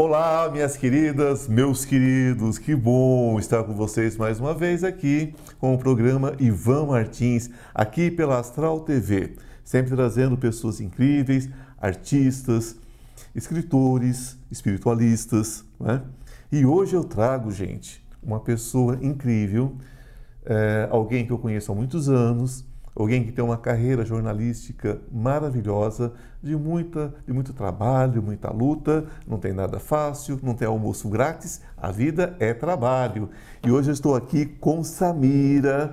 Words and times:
Olá, 0.00 0.48
minhas 0.48 0.76
queridas, 0.76 1.48
meus 1.48 1.84
queridos, 1.84 2.56
que 2.56 2.72
bom 2.72 3.36
estar 3.36 3.64
com 3.64 3.74
vocês 3.74 4.16
mais 4.16 4.38
uma 4.38 4.54
vez 4.54 4.84
aqui 4.84 5.34
com 5.58 5.74
o 5.74 5.78
programa 5.78 6.34
Ivan 6.38 6.86
Martins, 6.86 7.50
aqui 7.74 8.08
pela 8.08 8.38
Astral 8.38 8.78
TV, 8.82 9.34
sempre 9.64 9.96
trazendo 9.96 10.38
pessoas 10.38 10.80
incríveis, 10.80 11.50
artistas, 11.80 12.76
escritores, 13.34 14.38
espiritualistas, 14.52 15.64
né? 15.80 16.00
E 16.52 16.64
hoje 16.64 16.94
eu 16.94 17.02
trago, 17.02 17.50
gente, 17.50 18.00
uma 18.22 18.38
pessoa 18.38 19.00
incrível, 19.02 19.74
é, 20.46 20.86
alguém 20.92 21.26
que 21.26 21.32
eu 21.32 21.38
conheço 21.38 21.72
há 21.72 21.74
muitos 21.74 22.08
anos, 22.08 22.64
alguém 23.02 23.24
que 23.24 23.32
tem 23.32 23.44
uma 23.44 23.56
carreira 23.56 24.04
jornalística 24.04 25.00
maravilhosa, 25.10 26.12
de, 26.42 26.56
muita, 26.56 27.14
de 27.26 27.32
muito 27.32 27.52
trabalho, 27.52 28.22
muita 28.22 28.50
luta, 28.52 29.06
não 29.26 29.38
tem 29.38 29.52
nada 29.52 29.78
fácil, 29.78 30.38
não 30.42 30.54
tem 30.54 30.66
almoço 30.66 31.08
grátis, 31.08 31.60
a 31.76 31.90
vida 31.90 32.36
é 32.38 32.52
trabalho. 32.52 33.30
E 33.64 33.70
hoje 33.70 33.90
eu 33.90 33.94
estou 33.94 34.14
aqui 34.14 34.46
com 34.46 34.82
Samira, 34.82 35.92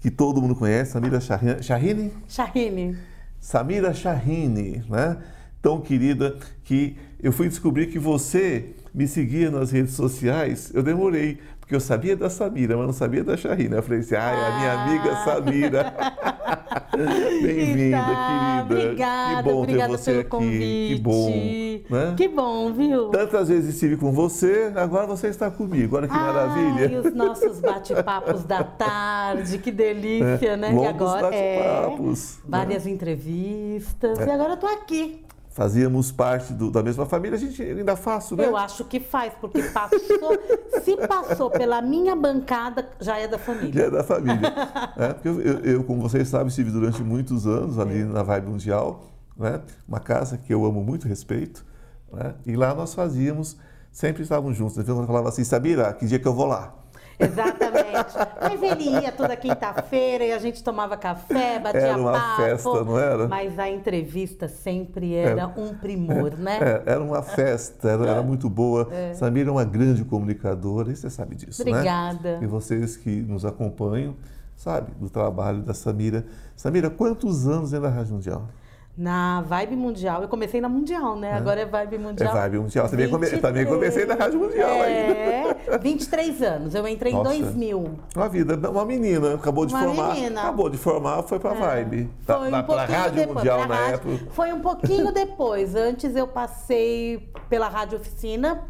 que 0.00 0.10
todo 0.10 0.40
mundo 0.40 0.54
conhece, 0.54 0.92
Samira 0.92 1.20
Shahine? 1.20 2.12
Shahine. 2.28 2.96
Samira 3.40 3.92
Shahine, 3.92 4.84
né? 4.88 5.18
Tão 5.60 5.80
querida 5.80 6.36
que 6.62 6.96
eu 7.22 7.32
fui 7.32 7.48
descobrir 7.48 7.86
que 7.86 7.98
você 7.98 8.74
me 8.94 9.08
seguia 9.08 9.50
nas 9.50 9.70
redes 9.72 9.94
sociais, 9.94 10.70
eu 10.74 10.82
demorei, 10.82 11.40
porque 11.58 11.74
eu 11.74 11.80
sabia 11.80 12.16
da 12.16 12.28
Samira, 12.28 12.76
mas 12.76 12.86
não 12.86 12.92
sabia 12.92 13.24
da 13.24 13.36
Shahina. 13.36 13.76
Eu 13.76 13.82
falei 13.82 14.00
assim, 14.00 14.14
ah. 14.14 14.30
a 14.30 14.58
minha 14.58 14.72
amiga 14.72 15.12
ah. 15.12 15.24
Samira. 15.24 15.94
Bem-vinda, 16.94 17.98
querida. 17.98 18.62
Obrigada, 18.62 19.36
que 19.36 19.42
bom 19.42 19.62
obrigada 19.62 19.92
ter 19.92 19.98
você 19.98 20.10
pelo 20.10 20.20
aqui. 20.20 20.30
Convite. 20.30 20.94
Que 20.94 21.02
bom. 21.02 21.96
Né? 21.96 22.14
Que 22.16 22.28
bom, 22.28 22.72
viu? 22.72 23.08
Tantas 23.08 23.48
vezes 23.48 23.74
estive 23.74 23.96
com 23.96 24.12
você, 24.12 24.72
agora 24.76 25.06
você 25.06 25.28
está 25.28 25.50
comigo. 25.50 25.96
Olha 25.96 26.08
que 26.08 26.14
ai, 26.14 26.20
maravilha. 26.20 26.86
E 26.86 26.96
os 26.96 27.14
nossos 27.14 27.60
bate-papos 27.60 28.44
da 28.44 28.62
tarde, 28.64 29.58
que 29.58 29.70
delícia, 29.70 30.50
é, 30.50 30.56
né? 30.56 30.68
Longos 30.68 30.84
e 30.84 30.86
agora 30.86 31.34
é 31.34 31.88
né? 31.88 32.14
várias 32.46 32.84
né? 32.84 32.90
entrevistas. 32.92 34.18
É. 34.18 34.26
E 34.26 34.30
agora 34.30 34.50
eu 34.50 34.54
estou 34.54 34.70
aqui 34.70 35.23
fazíamos 35.54 36.10
parte 36.10 36.52
do, 36.52 36.68
da 36.68 36.82
mesma 36.82 37.06
família, 37.06 37.36
a 37.36 37.40
gente 37.40 37.62
ainda 37.62 37.94
faz, 37.94 38.28
né? 38.32 38.44
Eu 38.44 38.56
acho 38.56 38.84
que 38.84 38.98
faz, 38.98 39.32
porque 39.40 39.62
passou, 39.62 40.36
se 40.82 40.96
passou 41.06 41.48
pela 41.48 41.80
minha 41.80 42.16
bancada, 42.16 42.88
já 43.00 43.16
é 43.18 43.28
da 43.28 43.38
família. 43.38 43.72
Já 43.72 43.82
é 43.82 43.90
da 43.90 44.02
família. 44.02 44.52
é, 44.98 45.12
porque 45.12 45.28
eu, 45.28 45.40
eu, 45.60 45.84
como 45.84 46.02
vocês 46.02 46.26
sabem, 46.28 46.48
estive 46.48 46.72
durante 46.72 47.04
muitos 47.04 47.46
anos 47.46 47.78
ali 47.78 48.00
é. 48.00 48.04
na 48.04 48.24
Vibe 48.24 48.48
Mundial, 48.48 49.04
né? 49.36 49.60
uma 49.86 50.00
casa 50.00 50.36
que 50.36 50.52
eu 50.52 50.66
amo 50.66 50.82
muito 50.82 51.06
respeito, 51.06 51.64
né? 52.12 52.34
e 52.44 52.56
lá 52.56 52.74
nós 52.74 52.92
fazíamos, 52.92 53.56
sempre 53.92 54.24
estávamos 54.24 54.56
juntos. 54.56 54.76
Então 54.76 55.00
eu 55.00 55.06
falava 55.06 55.28
assim, 55.28 55.44
Sabira, 55.44 55.92
que 55.92 56.04
dia 56.04 56.18
que 56.18 56.26
eu 56.26 56.34
vou 56.34 56.46
lá? 56.46 56.74
Exatamente. 57.18 58.14
Mas 58.40 58.62
ele 58.62 58.90
ia 58.90 59.12
toda 59.12 59.36
quinta-feira 59.36 60.24
e 60.24 60.32
a 60.32 60.38
gente 60.38 60.62
tomava 60.62 60.96
café, 60.96 61.58
batia 61.58 61.80
era 61.80 61.98
uma 61.98 62.12
papo. 62.12 62.42
festa, 62.42 62.84
não 62.84 62.98
era? 62.98 63.28
Mas 63.28 63.58
a 63.58 63.68
entrevista 63.68 64.48
sempre 64.48 65.14
era, 65.14 65.30
era 65.30 65.46
um 65.46 65.74
primor, 65.74 66.32
é, 66.32 66.36
né? 66.36 66.58
É, 66.60 66.92
era 66.92 67.02
uma 67.02 67.22
festa, 67.22 67.90
era, 67.90 68.06
era 68.08 68.22
muito 68.22 68.48
boa. 68.48 68.88
É. 68.92 69.14
Samira 69.14 69.48
é 69.48 69.52
uma 69.52 69.64
grande 69.64 70.04
comunicadora 70.04 70.90
e 70.90 70.96
você 70.96 71.08
sabe 71.10 71.36
disso, 71.36 71.62
Obrigada. 71.62 72.38
né? 72.38 72.40
E 72.42 72.46
vocês 72.46 72.96
que 72.96 73.10
nos 73.22 73.44
acompanham, 73.44 74.16
sabe, 74.56 74.92
do 74.98 75.08
trabalho 75.08 75.62
da 75.62 75.74
Samira. 75.74 76.24
Samira, 76.56 76.90
quantos 76.90 77.46
anos 77.46 77.72
é 77.72 77.78
na 77.78 77.88
Rádio 77.88 78.14
Mundial? 78.14 78.48
Na 78.96 79.40
Vibe 79.40 79.74
Mundial. 79.74 80.22
Eu 80.22 80.28
comecei 80.28 80.60
na 80.60 80.68
Mundial, 80.68 81.16
né? 81.16 81.30
É. 81.30 81.34
Agora 81.34 81.60
é 81.60 81.66
Vibe 81.66 81.98
Mundial. 81.98 82.36
É 82.36 82.40
Vibe 82.40 82.58
Mundial. 82.58 82.88
Também, 82.88 83.08
come... 83.08 83.26
Também 83.26 83.66
comecei 83.66 84.06
na 84.06 84.14
Rádio 84.14 84.38
Mundial 84.38 84.70
é, 84.70 85.56
ainda. 85.56 85.78
23 85.78 86.42
anos. 86.42 86.74
Eu 86.76 86.86
entrei 86.86 87.12
Nossa. 87.12 87.34
em 87.34 87.40
2000. 87.42 87.98
Uma 88.14 88.28
vida, 88.28 88.70
uma 88.70 88.84
menina. 88.84 89.34
Acabou 89.34 89.66
de 89.66 89.74
uma 89.74 89.82
formar. 89.82 90.14
Menina. 90.14 90.42
Acabou 90.42 90.70
de 90.70 90.78
formar, 90.78 91.22
foi 91.24 91.40
pra 91.40 91.54
é. 91.54 91.60
Vibe. 91.60 92.10
Foi 92.24 92.50
da, 92.50 92.60
um 92.60 92.62
pouquinho 92.62 92.98
Rádio 92.98 93.16
depois, 93.16 93.36
Mundial 93.36 93.66
na 93.66 93.74
rádio, 93.74 93.94
época. 93.94 94.30
Foi 94.30 94.52
um 94.52 94.60
pouquinho 94.60 95.10
depois. 95.12 95.74
Antes 95.74 96.14
eu 96.14 96.28
passei 96.28 97.28
pela 97.48 97.68
Rádio 97.68 97.98
Oficina. 97.98 98.62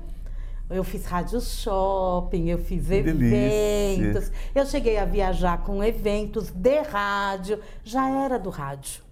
Eu 0.71 0.83
fiz 0.83 1.05
rádio 1.05 1.39
shopping, 1.43 2.49
eu 2.49 2.57
fiz 2.57 2.89
que 2.89 2.95
eventos. 2.95 3.19
Delícia. 3.19 4.33
Eu 4.55 4.65
cheguei 4.65 4.97
a 4.97 5.05
viajar 5.05 5.59
com 5.63 5.85
eventos 5.85 6.51
de 6.51 6.81
rádio. 6.81 7.61
Já 7.85 8.09
era 8.09 8.39
do 8.39 8.49
rádio 8.49 9.05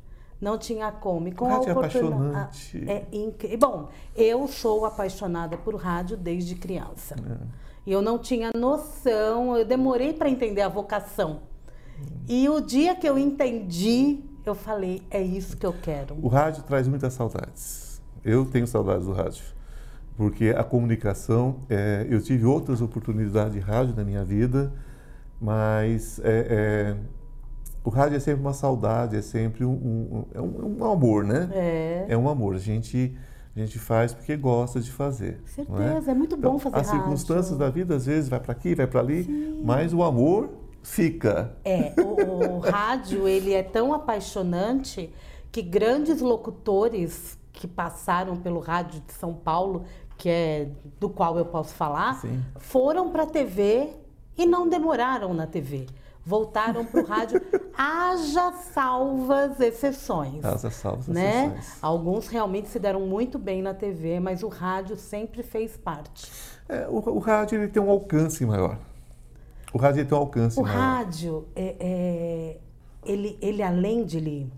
não 0.42 0.58
tinha 0.58 0.90
como. 0.90 1.28
E 1.28 1.32
com 1.32 1.46
rádio 1.46 1.68
a 1.68 1.72
oportunidade. 1.72 2.84
É 2.88 3.06
incrível. 3.12 3.58
Bom, 3.58 3.88
eu 4.16 4.48
sou 4.48 4.84
apaixonada 4.84 5.56
por 5.56 5.76
rádio 5.76 6.16
desde 6.16 6.56
criança. 6.56 7.14
É. 7.14 7.46
E 7.86 7.92
eu 7.92 8.02
não 8.02 8.18
tinha 8.18 8.50
noção, 8.52 9.56
eu 9.56 9.64
demorei 9.64 10.12
para 10.12 10.28
entender 10.28 10.62
a 10.62 10.68
vocação. 10.68 11.42
E 12.28 12.48
o 12.48 12.60
dia 12.60 12.96
que 12.96 13.08
eu 13.08 13.16
entendi, 13.16 14.20
eu 14.44 14.54
falei, 14.54 15.02
é 15.10 15.22
isso 15.22 15.56
que 15.56 15.64
eu 15.64 15.72
quero. 15.72 16.16
O 16.20 16.26
rádio 16.26 16.64
traz 16.64 16.88
muitas 16.88 17.12
saudades. 17.12 18.02
Eu 18.24 18.44
tenho 18.44 18.66
saudades 18.66 19.06
do 19.06 19.12
rádio. 19.12 19.44
Porque 20.16 20.54
a 20.56 20.64
comunicação, 20.64 21.60
é, 21.70 22.06
eu 22.10 22.20
tive 22.20 22.44
outras 22.44 22.80
oportunidades 22.80 23.54
de 23.54 23.60
rádio 23.60 23.94
na 23.96 24.04
minha 24.04 24.24
vida, 24.24 24.72
mas 25.40 26.20
é, 26.24 26.46
é 26.50 26.96
o 27.84 27.90
rádio 27.90 28.16
é 28.16 28.20
sempre 28.20 28.40
uma 28.40 28.52
saudade, 28.52 29.16
é 29.16 29.22
sempre 29.22 29.64
um, 29.64 29.72
um, 29.72 30.24
é 30.32 30.40
um, 30.40 30.76
um 30.78 30.84
amor, 30.84 31.24
né? 31.24 31.48
É. 31.52 32.06
É 32.08 32.16
um 32.16 32.28
amor. 32.28 32.54
A 32.54 32.58
gente, 32.58 33.16
a 33.56 33.58
gente 33.58 33.78
faz 33.78 34.14
porque 34.14 34.36
gosta 34.36 34.80
de 34.80 34.90
fazer. 34.90 35.40
É? 35.44 35.48
Certeza, 35.48 36.10
é? 36.10 36.12
é? 36.12 36.14
muito 36.14 36.36
bom 36.36 36.56
então, 36.56 36.58
fazer 36.58 36.76
As 36.76 36.86
rádio. 36.86 37.00
circunstâncias 37.00 37.58
da 37.58 37.68
vida, 37.70 37.96
às 37.96 38.06
vezes, 38.06 38.28
vai 38.28 38.38
para 38.38 38.52
aqui, 38.52 38.74
vai 38.74 38.86
para 38.86 39.00
ali, 39.00 39.24
Sim. 39.24 39.62
mas 39.64 39.92
o 39.92 40.02
amor 40.02 40.50
fica. 40.82 41.56
É, 41.64 41.92
o, 42.00 42.56
o 42.56 42.58
rádio, 42.60 43.26
ele 43.26 43.52
é 43.52 43.62
tão 43.62 43.92
apaixonante 43.92 45.12
que 45.50 45.60
grandes 45.60 46.20
locutores 46.20 47.36
que 47.52 47.66
passaram 47.66 48.36
pelo 48.36 48.60
rádio 48.60 49.02
de 49.06 49.12
São 49.12 49.34
Paulo, 49.34 49.84
que 50.16 50.28
é 50.28 50.68
do 51.00 51.10
qual 51.10 51.36
eu 51.36 51.44
posso 51.44 51.74
falar, 51.74 52.14
Sim. 52.20 52.40
foram 52.58 53.10
para 53.10 53.24
a 53.24 53.26
TV 53.26 53.90
e 54.38 54.46
não 54.46 54.68
demoraram 54.68 55.34
na 55.34 55.46
TV 55.46 55.86
voltaram 56.24 56.84
para 56.84 57.00
o 57.00 57.04
rádio. 57.04 57.40
Haja 57.76 58.52
salvas 58.52 59.60
exceções. 59.60 60.44
Haja 60.44 60.70
salvas 60.70 61.08
né? 61.08 61.46
exceções. 61.46 61.78
Alguns 61.82 62.28
realmente 62.28 62.68
se 62.68 62.78
deram 62.78 63.00
muito 63.00 63.38
bem 63.38 63.62
na 63.62 63.74
TV, 63.74 64.20
mas 64.20 64.42
o 64.42 64.48
rádio 64.48 64.96
sempre 64.96 65.42
fez 65.42 65.76
parte. 65.76 66.30
É, 66.68 66.86
o, 66.88 66.96
o, 66.96 67.18
rádio 67.18 67.58
ele 67.58 67.68
tem 67.68 67.82
um 67.82 67.90
alcance 67.90 68.44
maior. 68.46 68.78
O 69.72 69.78
rádio 69.78 70.06
tem 70.06 70.16
um 70.16 70.20
alcance 70.20 70.58
o 70.58 70.62
maior. 70.62 70.76
O 70.76 70.80
rádio, 70.80 71.48
é, 71.56 71.76
é, 71.80 72.58
ele, 73.04 73.38
ele 73.40 73.62
além 73.62 74.04
de 74.04 74.18
ele 74.18 74.52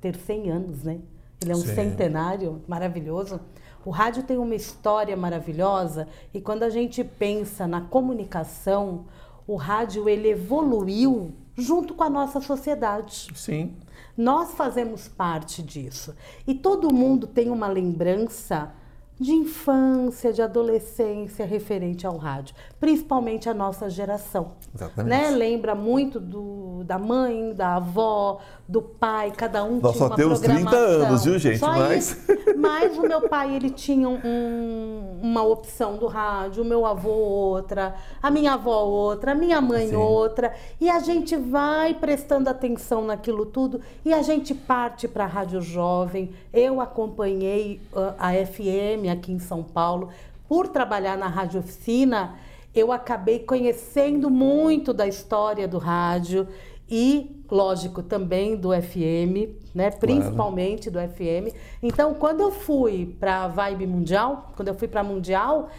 ter 0.00 0.16
100 0.16 0.50
anos, 0.50 0.82
né? 0.82 1.00
Ele 1.40 1.52
é 1.52 1.56
um 1.56 1.60
Sim. 1.60 1.74
centenário 1.74 2.62
maravilhoso. 2.66 3.40
O 3.84 3.90
rádio 3.90 4.22
tem 4.22 4.38
uma 4.38 4.54
história 4.54 5.14
maravilhosa 5.14 6.08
e 6.32 6.40
quando 6.40 6.62
a 6.62 6.70
gente 6.70 7.04
pensa 7.04 7.66
na 7.66 7.82
comunicação, 7.82 9.04
o 9.46 9.56
rádio 9.56 10.08
ele 10.08 10.28
evoluiu 10.28 11.34
junto 11.56 11.94
com 11.94 12.04
a 12.04 12.10
nossa 12.10 12.40
sociedade. 12.40 13.28
Sim. 13.34 13.76
Nós 14.16 14.52
fazemos 14.52 15.08
parte 15.08 15.62
disso. 15.62 16.14
E 16.46 16.54
todo 16.54 16.92
mundo 16.92 17.26
tem 17.26 17.50
uma 17.50 17.68
lembrança 17.68 18.72
de 19.18 19.32
infância, 19.32 20.32
de 20.32 20.42
adolescência 20.42 21.46
referente 21.46 22.04
ao 22.06 22.16
rádio, 22.16 22.54
principalmente 22.80 23.48
a 23.48 23.54
nossa 23.54 23.88
geração. 23.88 24.52
Exatamente. 24.74 25.08
Né? 25.08 25.30
Lembra 25.30 25.74
muito 25.74 26.18
do, 26.18 26.82
da 26.84 26.98
mãe, 26.98 27.52
da 27.54 27.76
avó, 27.76 28.40
do 28.68 28.82
pai, 28.82 29.30
cada 29.30 29.62
um 29.62 29.78
Nós 29.80 29.96
tinha 29.96 30.08
só 30.08 30.14
temos 30.16 30.40
30 30.40 30.76
anos, 30.76 31.24
viu, 31.24 31.38
gente? 31.38 31.58
Só 31.58 31.68
mas... 31.68 32.26
mas 32.58 32.98
o 32.98 33.02
meu 33.02 33.28
pai, 33.28 33.54
ele 33.54 33.70
tinha 33.70 34.08
um, 34.08 35.20
uma 35.22 35.44
opção 35.44 35.96
do 35.96 36.06
rádio, 36.06 36.64
o 36.64 36.66
meu 36.66 36.84
avô 36.84 37.10
outra, 37.10 37.94
a 38.20 38.30
minha 38.30 38.54
avó 38.54 38.82
outra, 38.82 39.30
a 39.30 39.34
minha 39.34 39.60
mãe 39.60 39.88
Sim. 39.88 39.96
outra, 39.96 40.52
e 40.80 40.90
a 40.90 40.98
gente 40.98 41.36
vai 41.36 41.94
prestando 41.94 42.50
atenção 42.50 43.04
naquilo 43.04 43.46
tudo 43.46 43.80
e 44.04 44.12
a 44.12 44.22
gente 44.22 44.54
parte 44.54 45.06
para 45.06 45.24
a 45.24 45.28
Rádio 45.28 45.60
Jovem. 45.60 46.32
Eu 46.52 46.80
acompanhei 46.80 47.80
a 48.18 48.32
FM 48.32 49.03
aqui 49.10 49.32
em 49.32 49.38
São 49.38 49.62
Paulo 49.62 50.10
por 50.48 50.68
trabalhar 50.68 51.16
na 51.16 51.26
Rádio 51.26 51.60
Oficina, 51.60 52.34
eu 52.74 52.92
acabei 52.92 53.38
conhecendo 53.38 54.28
muito 54.28 54.92
da 54.92 55.06
história 55.06 55.66
do 55.66 55.78
rádio 55.78 56.46
e, 56.88 57.42
lógico, 57.50 58.02
também 58.02 58.56
do 58.56 58.70
FM, 58.70 59.56
né? 59.74 59.90
Principalmente 59.90 60.90
claro. 60.90 61.08
do 61.08 61.14
FM. 61.14 61.54
Então, 61.82 62.14
quando 62.14 62.40
eu 62.40 62.50
fui 62.50 63.16
para 63.18 63.44
a 63.44 63.48
Vibe 63.48 63.86
Mundial, 63.86 64.52
quando 64.54 64.68
eu 64.68 64.74
fui 64.74 64.88
para 64.88 65.00
a 65.00 65.04
Mundial, 65.04 65.70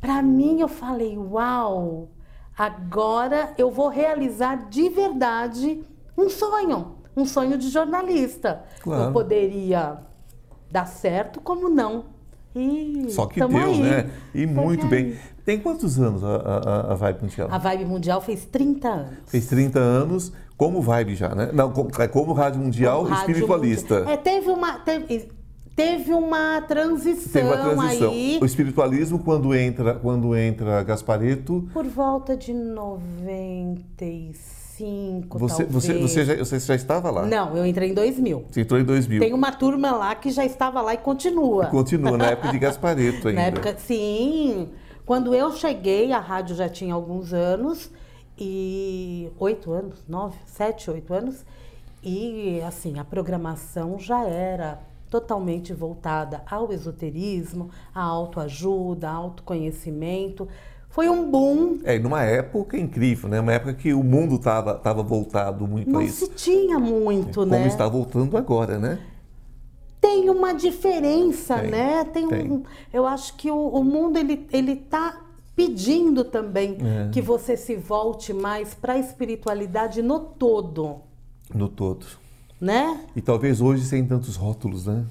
para 0.00 0.20
mim 0.22 0.60
eu 0.60 0.68
falei, 0.68 1.16
uau, 1.16 2.08
agora 2.56 3.54
eu 3.56 3.70
vou 3.70 3.88
realizar 3.88 4.68
de 4.68 4.88
verdade 4.88 5.82
um 6.16 6.28
sonho, 6.28 6.96
um 7.16 7.24
sonho 7.24 7.56
de 7.56 7.68
jornalista. 7.68 8.64
Claro. 8.80 9.04
Eu 9.04 9.12
poderia 9.12 9.98
dar 10.70 10.86
certo, 10.86 11.40
como 11.40 11.68
não. 11.68 12.19
E 12.54 13.06
Só 13.10 13.26
que 13.26 13.38
deu, 13.38 13.58
aí. 13.58 13.80
né? 13.82 14.10
E 14.34 14.46
muito 14.46 14.84
aí. 14.84 14.90
bem. 14.90 15.14
Tem 15.44 15.58
quantos 15.58 15.98
anos 16.00 16.22
a, 16.24 16.36
a, 16.36 16.92
a 16.92 16.94
Vibe 16.94 17.22
Mundial? 17.22 17.48
A 17.50 17.58
Vibe 17.58 17.84
Mundial 17.84 18.20
fez 18.20 18.44
30 18.44 18.88
anos. 18.88 19.14
Fez 19.26 19.46
30 19.46 19.78
anos 19.78 20.32
como 20.56 20.82
Vibe 20.82 21.14
já, 21.14 21.34
né? 21.34 21.50
Não, 21.52 21.72
como, 21.72 21.90
é 21.98 22.08
como 22.08 22.32
Rádio 22.32 22.60
Mundial 22.60 23.04
Rádio 23.04 23.30
espiritualista. 23.32 23.98
Mundial. 24.00 24.14
É, 24.14 24.16
teve 24.16 24.50
uma, 24.50 24.78
teve, 24.80 25.28
teve 25.74 26.12
uma 26.12 26.60
transição, 26.62 27.32
Teve 27.32 27.46
uma 27.46 27.56
transição. 27.56 28.10
aí 28.10 28.38
O 28.42 28.44
espiritualismo, 28.44 29.18
quando 29.20 29.54
entra, 29.54 29.94
quando 29.94 30.36
entra 30.36 30.82
Gaspareto, 30.82 31.66
por 31.72 31.86
volta 31.86 32.36
de 32.36 32.52
95, 34.80 35.38
você, 35.38 35.64
talvez. 35.64 35.72
você, 35.72 35.98
você, 35.98 36.24
já, 36.24 36.36
você 36.36 36.58
já 36.58 36.74
estava 36.74 37.10
lá? 37.10 37.26
Não, 37.26 37.56
eu 37.56 37.66
entrei 37.66 37.90
em 37.90 37.94
2000. 37.94 38.46
Você 38.50 38.60
entrou 38.62 38.80
em 38.80 38.84
2000. 38.84 39.20
Tem 39.20 39.32
uma 39.32 39.52
turma 39.52 39.92
lá 39.92 40.14
que 40.14 40.30
já 40.30 40.44
estava 40.44 40.80
lá 40.80 40.94
e 40.94 40.98
continua. 40.98 41.66
Continua, 41.66 42.16
na 42.16 42.26
época 42.26 42.50
de 42.50 42.58
Gaspareto 42.58 43.28
ainda. 43.28 43.40
Na 43.40 43.46
época, 43.48 43.76
sim. 43.78 44.68
Quando 45.04 45.34
eu 45.34 45.52
cheguei, 45.52 46.12
a 46.12 46.18
rádio 46.18 46.56
já 46.56 46.68
tinha 46.68 46.94
alguns 46.94 47.32
anos 47.32 47.90
e 48.38 49.30
oito 49.38 49.72
anos, 49.72 50.02
nove, 50.08 50.36
sete, 50.46 50.90
oito 50.90 51.12
anos. 51.12 51.44
E 52.02 52.60
assim, 52.66 52.98
a 52.98 53.04
programação 53.04 53.98
já 53.98 54.24
era 54.24 54.80
totalmente 55.10 55.74
voltada 55.74 56.42
ao 56.48 56.72
esoterismo, 56.72 57.70
à 57.94 58.02
autoajuda, 58.02 59.10
ao 59.10 59.24
autoconhecimento. 59.24 60.48
Foi 60.90 61.08
um 61.08 61.30
boom. 61.30 61.78
É, 61.84 61.98
numa 61.98 62.22
época 62.24 62.76
incrível, 62.76 63.28
né? 63.28 63.40
Uma 63.40 63.52
época 63.52 63.74
que 63.74 63.94
o 63.94 64.02
mundo 64.02 64.34
estava 64.34 64.74
tava 64.74 65.02
voltado 65.02 65.66
muito 65.66 65.88
a 65.88 65.92
Não 65.92 66.02
isso. 66.02 66.26
se 66.26 66.32
tinha 66.32 66.78
muito, 66.78 67.40
Como 67.40 67.52
né? 67.52 67.66
está 67.66 67.88
voltando 67.88 68.36
agora, 68.36 68.78
né? 68.78 68.98
tem 70.00 70.30
uma 70.30 70.54
diferença, 70.54 71.58
Tem, 71.58 71.70
né? 71.70 72.04
Tem, 72.04 72.26
tem. 72.26 72.50
Um, 72.50 72.62
eu 72.92 73.06
acho 73.06 73.36
que 73.36 73.50
o, 73.50 73.68
o 73.68 73.84
mundo 73.84 74.18
ele 74.18 74.46
ele 74.50 74.74
tá 74.74 75.20
pedindo 75.54 76.24
também 76.24 76.78
É. 76.80 77.10
que 77.12 77.20
você 77.20 77.54
se 77.56 77.76
volte 77.76 78.32
mais 78.32 78.72
para 78.72 78.94
a 78.94 78.98
espiritualidade 78.98 80.00
no 80.00 80.18
todo, 80.20 80.96
No 81.54 81.68
todo. 81.68 82.06
né? 82.58 82.98
E 83.14 83.20
talvez 83.20 83.60
hoje 83.60 83.84
sem 83.84 84.04
tantos 84.06 84.36
rótulos, 84.36 84.86
né? 84.86 85.04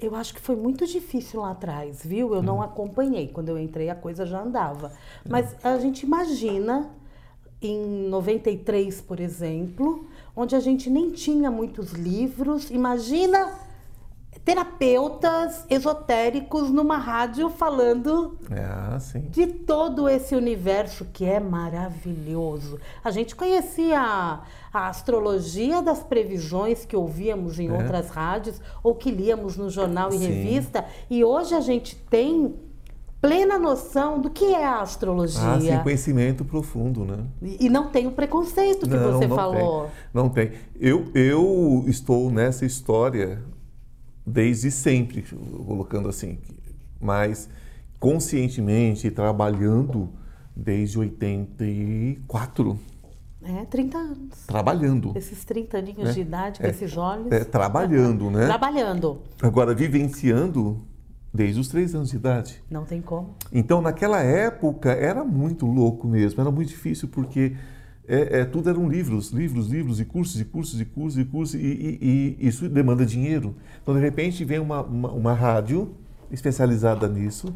Eu 0.00 0.14
acho 0.14 0.34
que 0.34 0.40
foi 0.40 0.56
muito 0.56 0.86
difícil 0.86 1.40
lá 1.40 1.50
atrás, 1.50 2.00
viu? 2.04 2.32
Eu 2.34 2.40
Hum. 2.40 2.42
não 2.42 2.62
acompanhei. 2.62 3.28
Quando 3.28 3.50
eu 3.50 3.58
entrei, 3.58 3.90
a 3.90 3.94
coisa 3.94 4.24
já 4.24 4.40
andava. 4.42 4.92
Mas 5.28 5.54
a 5.62 5.78
gente 5.78 6.04
imagina, 6.04 6.90
em 7.60 8.08
93, 8.08 9.00
por 9.02 9.20
exemplo, 9.20 10.06
onde 10.34 10.56
a 10.56 10.60
gente 10.60 10.88
nem 10.88 11.10
tinha 11.10 11.50
muitos 11.50 11.92
livros. 11.92 12.70
Imagina 12.70 13.52
terapeutas 14.50 15.64
esotéricos 15.70 16.70
numa 16.70 16.96
rádio 16.96 17.48
falando 17.50 18.36
sim. 18.98 19.20
de 19.30 19.46
todo 19.46 20.08
esse 20.08 20.34
universo 20.34 21.06
que 21.12 21.24
é 21.24 21.38
maravilhoso. 21.38 22.78
A 23.04 23.10
gente 23.12 23.36
conhecia 23.36 24.00
a, 24.00 24.40
a 24.72 24.88
astrologia 24.88 25.80
das 25.80 26.02
previsões 26.02 26.84
que 26.84 26.96
ouvíamos 26.96 27.58
em 27.60 27.68
É. 27.68 27.72
outras 27.72 28.10
rádios 28.10 28.60
ou 28.82 28.94
que 28.94 29.10
líamos 29.10 29.56
no 29.56 29.70
jornal 29.70 30.08
e 30.12 30.18
Sim. 30.18 30.26
revista, 30.26 30.84
e 31.08 31.22
hoje 31.22 31.54
a 31.54 31.60
gente 31.60 31.94
tem 31.94 32.54
plena 33.20 33.58
noção 33.58 34.20
do 34.20 34.30
que 34.30 34.46
é 34.46 34.64
a 34.64 34.80
astrologia. 34.80 35.40
Ah, 35.42 35.60
sim, 35.60 35.82
conhecimento 35.82 36.44
profundo, 36.44 37.04
né? 37.04 37.18
E 37.42 37.66
e 37.66 37.68
não 37.68 37.88
tem 37.88 38.06
o 38.06 38.10
preconceito 38.12 38.88
que 38.88 38.96
Não, 38.96 39.12
você 39.12 39.26
não 39.26 39.36
falou. 39.36 39.82
Tem. 39.82 39.90
Não 40.14 40.28
tem. 40.28 40.52
Eu, 40.80 41.04
eu 41.14 41.84
estou 41.86 42.30
nessa 42.30 42.64
história 42.64 43.42
desde 44.26 44.70
sempre, 44.70 45.22
colocando 45.22 46.08
assim, 46.08 46.38
mas 47.00 47.48
conscientemente 47.98 49.10
trabalhando 49.10 50.10
desde 50.54 50.98
84. 50.98 52.78
É, 53.42 53.64
30 53.64 53.98
anos. 53.98 54.46
Trabalhando. 54.46 55.12
Esses 55.16 55.44
30 55.44 55.78
aninhos 55.78 56.04
né? 56.04 56.12
de 56.12 56.20
idade, 56.20 56.60
É, 56.60 56.64
com 56.64 56.70
esses 56.70 56.96
olhos. 56.96 57.32
é, 57.32 57.42
trabalhando, 57.44 58.30
né? 58.30 58.46
Trabalhando. 58.46 59.18
Agora, 59.40 59.74
vivenciando 59.74 60.82
desde 61.32 61.60
os 61.60 61.68
três 61.68 61.94
anos 61.94 62.10
de 62.10 62.16
idade. 62.16 62.62
Não 62.70 62.84
tem 62.84 63.00
como. 63.00 63.34
Então, 63.52 63.80
naquela 63.80 64.20
época, 64.20 64.90
era 64.92 65.24
muito 65.24 65.64
louco 65.64 66.06
mesmo, 66.06 66.40
era 66.40 66.50
muito 66.50 66.68
difícil, 66.68 67.08
porque 67.08 67.56
é, 68.12 68.40
é, 68.40 68.44
tudo 68.44 68.68
eram 68.68 68.88
livros, 68.88 69.30
livros, 69.30 69.68
livros, 69.68 70.00
e 70.00 70.04
cursos, 70.04 70.40
e 70.40 70.44
cursos, 70.44 70.80
e 70.80 70.84
cursos, 70.84 71.18
e 71.20 71.24
cursos, 71.24 71.54
e, 71.54 71.58
e- 71.66 72.36
e 72.40 72.46
isso 72.48 72.68
demanda 72.68 73.06
dinheiro. 73.06 73.54
Então, 73.82 73.94
de 73.94 74.00
repente, 74.00 74.44
vem 74.44 74.58
uma, 74.58 74.82
uma, 74.82 75.10
uma 75.12 75.32
rádio 75.32 75.92
especializada 76.30 77.08
nisso, 77.08 77.54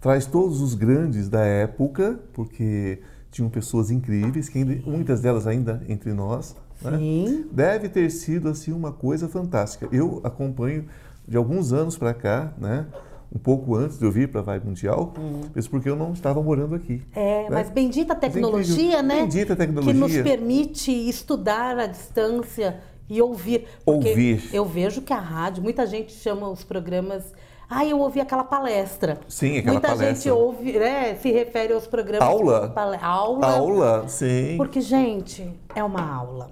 traz 0.00 0.26
todos 0.26 0.60
os 0.60 0.74
grandes 0.74 1.28
da 1.28 1.40
época, 1.44 2.18
porque 2.32 3.00
tinham 3.30 3.48
pessoas 3.50 3.90
incríveis, 3.90 4.48
que 4.48 4.58
ainda- 4.58 4.80
muitas 4.88 5.20
delas 5.20 5.46
ainda 5.46 5.82
entre 5.88 6.12
nós. 6.12 6.56
né? 6.82 6.96
Sim. 6.98 7.44
Deve 7.52 7.88
ter 7.88 8.10
sido 8.10 8.48
assim 8.48 8.72
uma 8.72 8.90
coisa 8.92 9.28
fantástica. 9.28 9.86
Eu 9.92 10.20
acompanho 10.24 10.86
de 11.28 11.36
alguns 11.36 11.72
anos 11.72 11.96
para 11.98 12.14
cá, 12.14 12.52
né? 12.58 12.86
Um 13.32 13.38
pouco 13.38 13.76
antes 13.76 13.96
de 13.98 14.04
eu 14.04 14.10
vir 14.10 14.28
para 14.28 14.40
a 14.40 14.44
Vibe 14.44 14.66
Mundial, 14.66 15.14
mesmo 15.54 15.70
porque 15.70 15.88
eu 15.88 15.94
não 15.94 16.12
estava 16.12 16.42
morando 16.42 16.74
aqui. 16.74 17.00
É, 17.14 17.42
né? 17.44 17.48
mas 17.48 17.70
bendita 17.70 18.12
é 18.12 18.16
tecnologia, 18.16 18.74
incrível. 18.84 19.02
né? 19.04 19.20
Bendita 19.22 19.54
tecnologia. 19.54 19.92
Que 19.94 19.98
nos 20.00 20.16
permite 20.18 20.90
estudar 21.08 21.78
à 21.78 21.86
distância 21.86 22.80
e 23.08 23.22
ouvir. 23.22 23.66
Ouvir. 23.86 24.50
Eu 24.52 24.64
vejo 24.64 25.00
que 25.02 25.12
a 25.12 25.18
rádio, 25.20 25.62
muita 25.62 25.86
gente 25.86 26.12
chama 26.12 26.48
os 26.48 26.64
programas. 26.64 27.32
Ah, 27.68 27.84
eu 27.86 28.00
ouvi 28.00 28.20
aquela 28.20 28.42
palestra. 28.42 29.20
Sim, 29.28 29.58
aquela 29.58 29.74
muita 29.74 29.88
palestra. 29.88 30.14
gente 30.16 30.28
ouve, 30.30 30.72
né, 30.72 31.14
se 31.14 31.30
refere 31.30 31.72
aos 31.72 31.86
programas. 31.86 32.28
Aula? 32.28 32.70
pale- 32.70 32.98
Aula. 33.00 33.46
Aula, 33.46 34.08
sim. 34.08 34.56
Porque, 34.56 34.80
gente, 34.80 35.48
é 35.72 35.84
uma 35.84 36.02
aula. 36.02 36.50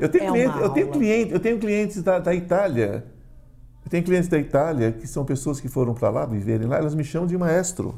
Eu 0.00 0.08
tenho, 0.08 0.24
é 0.24 0.30
cliente- 0.32 0.58
eu 0.58 0.68
tenho, 0.70 0.88
cliente, 0.90 1.32
eu 1.32 1.38
tenho 1.40 1.58
clientes 1.58 2.02
da, 2.02 2.18
da 2.18 2.34
Itália. 2.34 3.04
Eu 3.86 3.90
tenho 3.90 4.02
clientes 4.02 4.28
da 4.28 4.36
Itália 4.36 4.90
que 4.90 5.06
são 5.06 5.24
pessoas 5.24 5.60
que 5.60 5.68
foram 5.68 5.94
para 5.94 6.10
lá, 6.10 6.26
viverem 6.26 6.66
lá, 6.66 6.76
elas 6.76 6.92
me 6.92 7.04
chamam 7.04 7.24
de 7.28 7.38
maestro, 7.38 7.94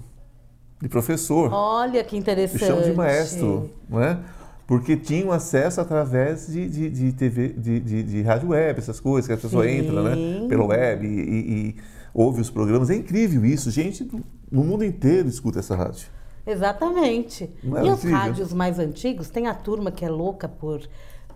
de 0.82 0.87
professor. 0.87 1.50
Olha 1.50 2.05
que 2.05 2.14
me 2.14 2.20
interessante. 2.20 2.58
chamam 2.62 2.82
de 2.82 2.93
maestro, 2.93 3.70
não 3.88 4.02
é? 4.02 4.19
Porque 4.67 4.99
tinham 4.99 5.32
acesso 5.32 5.81
através 5.81 6.46
de, 6.46 6.69
de, 6.69 6.90
de 6.90 7.12
TV, 7.14 7.49
de, 7.56 7.81
de, 7.81 8.02
de 8.02 8.20
rádio 8.23 8.50
web, 8.50 8.79
essas 8.79 9.00
coisas, 9.00 9.27
que 9.27 9.32
a 9.32 9.39
pessoa 9.39 9.65
Sim. 9.65 9.79
entra, 9.79 10.03
né? 10.15 10.46
Pela 10.46 10.67
web 10.67 11.06
e, 11.06 11.10
e- 11.10 11.69
e 11.70 11.77
ouve 12.12 12.43
os 12.43 12.51
programas. 12.51 12.91
É 12.91 12.94
incrível 12.94 13.46
isso. 13.46 13.70
Gente 13.70 14.05
do- 14.05 14.22
no 14.53 14.62
mundo 14.62 14.84
inteiro 14.84 15.27
escuta 15.27 15.60
essa 15.60 15.74
rádio. 15.74 16.06
Exatamente. 16.46 17.44
É 17.65 17.67
e 17.67 17.91
os 17.91 17.98
incrível? 18.01 18.19
rádios 18.19 18.53
mais 18.53 18.79
antigos, 18.79 19.31
tem 19.31 19.46
a 19.46 19.55
turma 19.55 19.91
que 19.91 20.05
é 20.05 20.10
louca 20.10 20.46
por, 20.46 20.82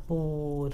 por 0.07 0.73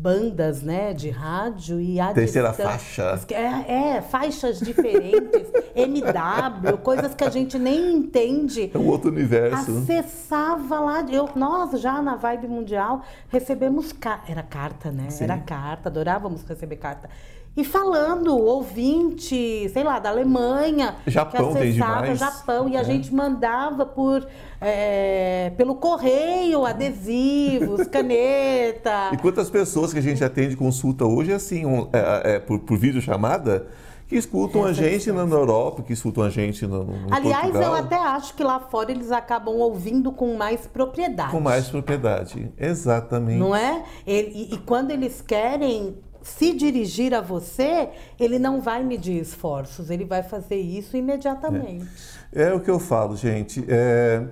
bandas 0.00 0.62
né, 0.62 0.92
de 0.92 1.08
rádio 1.10 1.80
e 1.80 1.98
a 1.98 2.12
Terceira 2.12 2.48
distância- 2.50 2.70
faixa. 3.08 3.34
É, 3.34 3.96
é, 3.96 4.02
faixas 4.02 4.58
diferentes, 4.60 5.48
MW, 5.74 6.78
coisas 6.82 7.14
que 7.14 7.24
a 7.24 7.30
gente 7.30 7.58
nem 7.58 7.94
entende. 7.96 8.70
É 8.72 8.78
um 8.78 8.86
outro 8.88 9.10
universo. 9.10 9.78
Acessava 9.78 10.78
lá, 10.80 11.04
eu, 11.10 11.28
nós 11.34 11.80
já 11.80 12.00
na 12.02 12.16
Vibe 12.16 12.46
Mundial 12.48 13.02
recebemos, 13.28 13.92
ca- 13.92 14.22
era 14.28 14.42
carta, 14.42 14.90
né? 14.90 15.08
Sim. 15.10 15.24
Era 15.24 15.38
carta, 15.38 15.88
adorávamos 15.88 16.42
receber 16.46 16.76
carta. 16.76 17.08
E 17.56 17.64
falando, 17.64 18.36
ouvinte, 18.36 19.68
sei 19.70 19.82
lá, 19.82 19.98
da 19.98 20.10
Alemanha, 20.10 20.96
Japão 21.06 21.52
que 21.54 21.58
acessava. 21.58 22.14
Japão, 22.14 22.68
e 22.68 22.76
a 22.76 22.80
É. 22.80 22.84
gente 22.84 23.14
mandava 23.14 23.86
por, 23.86 24.26
é, 24.60 25.50
pelo 25.56 25.74
correio, 25.76 26.66
adesivos, 26.66 27.86
caneta. 27.88 29.10
E 29.12 29.16
quantas 29.16 29.48
pessoas 29.48 29.92
que 29.92 29.98
a 29.98 30.02
gente 30.02 30.22
atende 30.22 30.56
consulta 30.56 31.04
hoje, 31.06 31.32
assim, 31.32 31.64
um- 31.64 31.88
é, 31.92 32.34
é, 32.34 32.38
por, 32.38 32.58
por 32.60 32.76
videochamada, 32.76 33.66
que 34.08 34.14
escutam 34.16 34.64
a 34.64 34.72
gente 34.72 35.10
na, 35.10 35.26
na 35.26 35.34
Europa, 35.34 35.82
que 35.82 35.92
escutam 35.92 36.22
a 36.22 36.30
gente 36.30 36.64
no, 36.64 36.84
no 36.84 37.12
Aliás, 37.12 37.42
Portugal, 37.50 37.72
eu 37.72 37.74
até 37.74 37.96
acho 37.96 38.34
que 38.34 38.44
lá 38.44 38.60
fora 38.60 38.92
eles 38.92 39.10
acabam 39.10 39.56
ouvindo 39.56 40.12
com 40.12 40.36
mais 40.36 40.64
propriedade. 40.64 41.32
com 41.32 41.40
mais 41.40 41.68
propriedade. 41.68 42.52
Exatamente. 42.56 43.38
Não 43.38 43.56
é? 43.56 43.82
E, 44.06 44.50
e 44.52 44.58
quando 44.58 44.92
eles 44.92 45.20
querem 45.20 45.96
se 46.26 46.52
dirigir 46.52 47.14
a 47.14 47.20
você, 47.20 47.88
ele 48.18 48.38
não 48.38 48.60
vai 48.60 48.82
medir 48.82 49.20
esforços, 49.20 49.90
ele 49.90 50.04
vai 50.04 50.22
fazer 50.24 50.56
isso 50.56 50.96
imediatamente. 50.96 51.86
É 52.32 52.52
o 52.52 52.60
que 52.60 52.68
eu 52.70 52.80
falo, 52.80 53.16
gente. 53.16 53.64
É, 53.68 54.26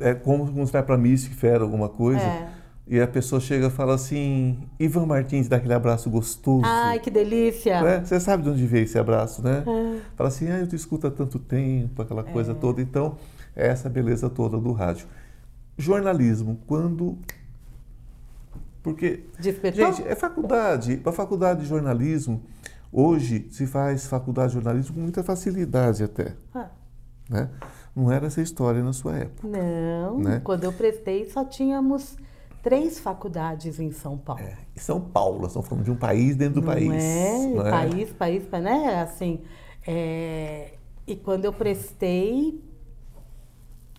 é 0.00 0.14
como 0.14 0.44
vai 0.66 0.82
para 0.82 0.98
Mystic 0.98 1.32
Fair, 1.34 1.62
alguma 1.62 1.88
coisa, 1.88 2.20
É. 2.20 2.48
e 2.88 3.00
a 3.00 3.06
pessoa 3.06 3.40
chega 3.40 3.68
e 3.68 3.70
fala 3.70 3.94
assim: 3.94 4.58
Ivan 4.80 5.06
Martins, 5.06 5.48
dá 5.48 5.56
aquele 5.58 5.74
abraço 5.74 6.10
gostoso. 6.10 6.62
Ai, 6.66 6.98
que 6.98 7.10
delícia! 7.10 7.80
Né? 7.82 8.04
Você 8.04 8.18
sabe 8.18 8.42
de 8.42 8.50
onde 8.50 8.66
veio 8.66 8.84
esse 8.84 8.98
abraço, 8.98 9.40
né? 9.40 9.62
É. 9.66 10.00
Fala 10.16 10.28
assim, 10.28 10.50
ah, 10.50 10.58
eu 10.58 10.66
te 10.66 10.74
escuto 10.74 11.06
há 11.06 11.10
tanto 11.10 11.38
tempo, 11.38 12.02
aquela 12.02 12.24
coisa 12.24 12.52
toda. 12.52 12.82
Então, 12.82 13.16
é 13.54 13.68
essa 13.68 13.88
beleza 13.88 14.28
toda 14.28 14.58
do 14.58 14.72
rádio. 14.72 15.06
Jornalismo, 15.78 16.58
quando. 16.66 17.16
Porque, 18.90 19.24
Despertou? 19.38 19.92
gente, 19.92 20.06
é 20.08 20.14
faculdade. 20.14 21.00
A 21.04 21.12
faculdade 21.12 21.60
de 21.62 21.66
jornalismo, 21.66 22.42
Hoje 22.90 23.46
se 23.50 23.66
faz 23.66 24.06
faculdade 24.06 24.48
de 24.48 24.54
jornalismo 24.54 24.94
com 24.94 25.00
muita 25.02 25.22
facilidade 25.22 26.02
até. 26.02 26.34
Ah, 26.54 26.70
Né? 27.28 27.50
Não 27.94 28.10
era 28.10 28.26
essa 28.28 28.40
história 28.40 28.82
na 28.82 28.94
sua 28.94 29.14
época. 29.18 29.46
não, 29.46 30.18
Né? 30.20 30.40
quando 30.42 30.64
eu 30.64 30.72
prestei 30.72 31.28
só 31.28 31.44
tínhamos 31.44 32.16
três 32.62 32.98
faculdades 32.98 33.78
em 33.78 33.92
São 33.92 34.16
Paulo. 34.16 34.40
É, 34.40 34.56
em 34.74 34.80
São 34.80 35.00
Paulo, 35.00 35.38
nós 35.40 35.48
estamos 35.48 35.68
falando 35.68 35.84
de 35.84 35.90
um 35.90 35.96
país 35.96 36.34
dentro 36.34 36.60
do 36.62 36.66
Não 36.66 36.72
país. 36.72 36.90
É, 36.90 37.46
não 37.54 37.66
é? 37.66 37.70
país, 37.70 38.10
país, 38.12 38.42
pa- 38.46 38.58
né? 38.60 39.02
Assim, 39.02 39.40
é, 39.86 40.72
e 41.06 41.14
quando 41.14 41.44
eu 41.44 41.52
prestei, 41.52 42.58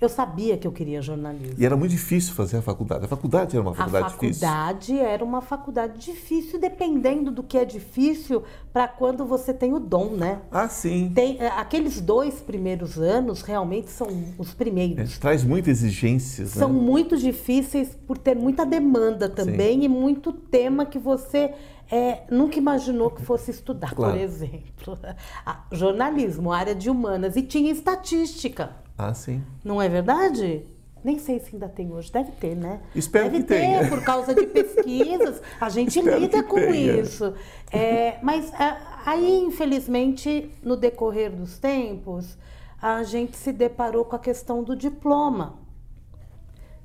eu 0.01 0.07
sabia 0.09 0.57
que 0.57 0.65
eu 0.65 0.71
queria 0.71 1.01
jornalismo. 1.01 1.55
E 1.57 1.65
era 1.65 1.75
muito 1.75 1.91
difícil 1.91 2.33
fazer 2.33 2.57
a 2.57 2.61
faculdade. 2.61 3.03
A 3.05 3.07
faculdade 3.07 3.55
era 3.55 3.61
uma 3.61 3.71
A 3.71 3.75
faculdade, 3.75 4.13
difícil. 4.13 4.47
faculdade 4.47 4.99
era 4.99 5.23
uma 5.23 5.41
faculdade 5.41 5.99
difícil, 5.99 6.59
dependendo 6.59 7.31
do 7.31 7.43
que 7.43 7.57
é 7.57 7.65
difícil 7.65 8.43
para 8.71 8.87
quando 8.87 9.25
você 9.25 9.53
tem 9.53 9.73
o 9.73 9.79
dom, 9.79 10.11
né? 10.11 10.41
Ah, 10.51 10.69
sim. 10.69 11.11
Tem, 11.13 11.37
é, 11.39 11.47
aqueles 11.47 11.99
dois 11.99 12.35
primeiros 12.35 12.97
anos 12.97 13.41
realmente 13.41 13.89
são 13.91 14.07
os 14.37 14.51
É, 14.51 14.55
primeiros. 14.55 15.17
traz 15.17 15.43
muitas 15.43 15.83
exigências, 15.83 16.51
São 16.51 16.71
né? 16.71 16.79
muito 16.79 17.17
difíceis 17.17 17.89
por 18.07 18.17
ter 18.17 18.35
muita 18.35 18.65
demanda 18.65 19.27
também 19.27 19.83
e 19.83 19.89
muito 19.89 20.31
tema 20.31 20.85
que 20.85 20.97
você 20.99 21.53
é, 21.91 22.21
nunca 22.29 22.57
imaginou 22.57 23.09
que 23.09 23.21
fosse 23.21 23.49
estudar, 23.51 23.95
Claro. 23.95 24.13
por 24.13 24.21
exemplo. 24.21 24.97
Ah, 25.45 25.65
jornalismo, 25.71 26.51
área 26.51 26.75
de 26.75 26.89
humanas 26.89 27.35
e 27.35 27.41
tinha 27.41 27.71
estatística, 27.71 28.69
Ah, 28.99 29.13
sim. 29.13 29.41
não 29.63 29.81
é 29.81 29.87
verdade? 29.87 30.65
Nem 31.01 31.17
sei 31.17 31.39
se 31.39 31.51
ainda 31.53 31.69
tem 31.69 31.89
hoje, 31.93 32.11
deve 32.11 32.31
ter, 32.33 32.55
né? 32.55 32.81
Espero 32.93 33.29
deve 33.29 33.43
que 33.43 33.47
ter, 33.47 33.59
tenha. 33.61 33.87
por 33.87 34.03
causa 34.03 34.35
de 34.35 34.45
pesquisas, 34.47 35.41
a 35.61 35.69
gente 35.69 36.01
lida 36.01 36.43
com 36.43 36.55
tenha. 36.57 36.99
isso. 36.99 37.33
É, 37.71 38.17
mas 38.21 38.51
ah, 38.55 39.01
aí, 39.05 39.39
infelizmente, 39.39 40.51
no 40.61 40.75
decorrer 40.75 41.31
dos 41.31 41.57
tempos, 41.57 42.37
a 42.81 43.01
gente 43.03 43.37
se 43.37 43.53
deparou 43.53 44.03
com 44.03 44.17
a 44.17 44.19
questão 44.19 44.61
do 44.61 44.75
diploma. 44.75 45.57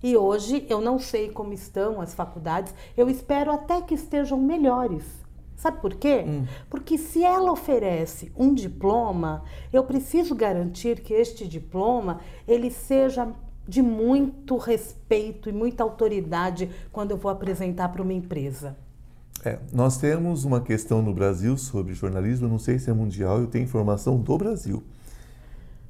E 0.01 0.17
hoje 0.17 0.65
eu 0.69 0.81
não 0.81 0.99
sei 1.01 1.31
como 1.31 1.53
estão 1.53 2.01
as 2.01 2.15
faculdades, 2.15 2.73
eu 2.97 3.09
espero 3.11 3.51
até 3.51 3.81
que 3.81 3.95
estejam 3.95 4.39
melhores. 4.39 5.24
Sabe 5.65 5.81
por 5.81 5.95
quê? 5.95 6.23
Porque 6.69 6.99
se 6.99 7.25
ela 7.25 7.51
oferece 7.51 8.31
um 8.37 8.53
diploma, 8.53 9.45
eu 9.73 9.83
preciso 9.83 10.35
garantir 10.35 11.01
que 11.01 11.15
este 11.15 11.49
diploma 11.49 12.21
ele 12.47 12.71
seja 12.71 13.33
de 13.67 13.81
muito 13.81 14.59
respeito 14.59 15.49
e 15.49 15.53
muita 15.53 15.83
autoridade 15.83 16.69
quando 16.93 17.13
eu 17.13 17.17
vou 17.17 17.31
apresentar 17.31 17.89
para 17.89 18.03
uma 18.03 18.13
empresa. 18.13 18.77
É, 19.43 19.59
nós 19.73 19.97
temos 19.97 20.45
uma 20.45 20.61
questão 20.61 21.01
no 21.01 21.15
Brasil 21.15 21.57
sobre 21.57 21.95
jornalismo, 21.95 22.47
não 22.47 22.59
sei 22.59 22.79
se 22.79 22.91
é 22.91 22.93
mundial, 22.93 23.41
eu 23.41 23.47
tenho 23.47 23.65
informação 23.65 24.19
do 24.19 24.37
Brasil. 24.37 24.85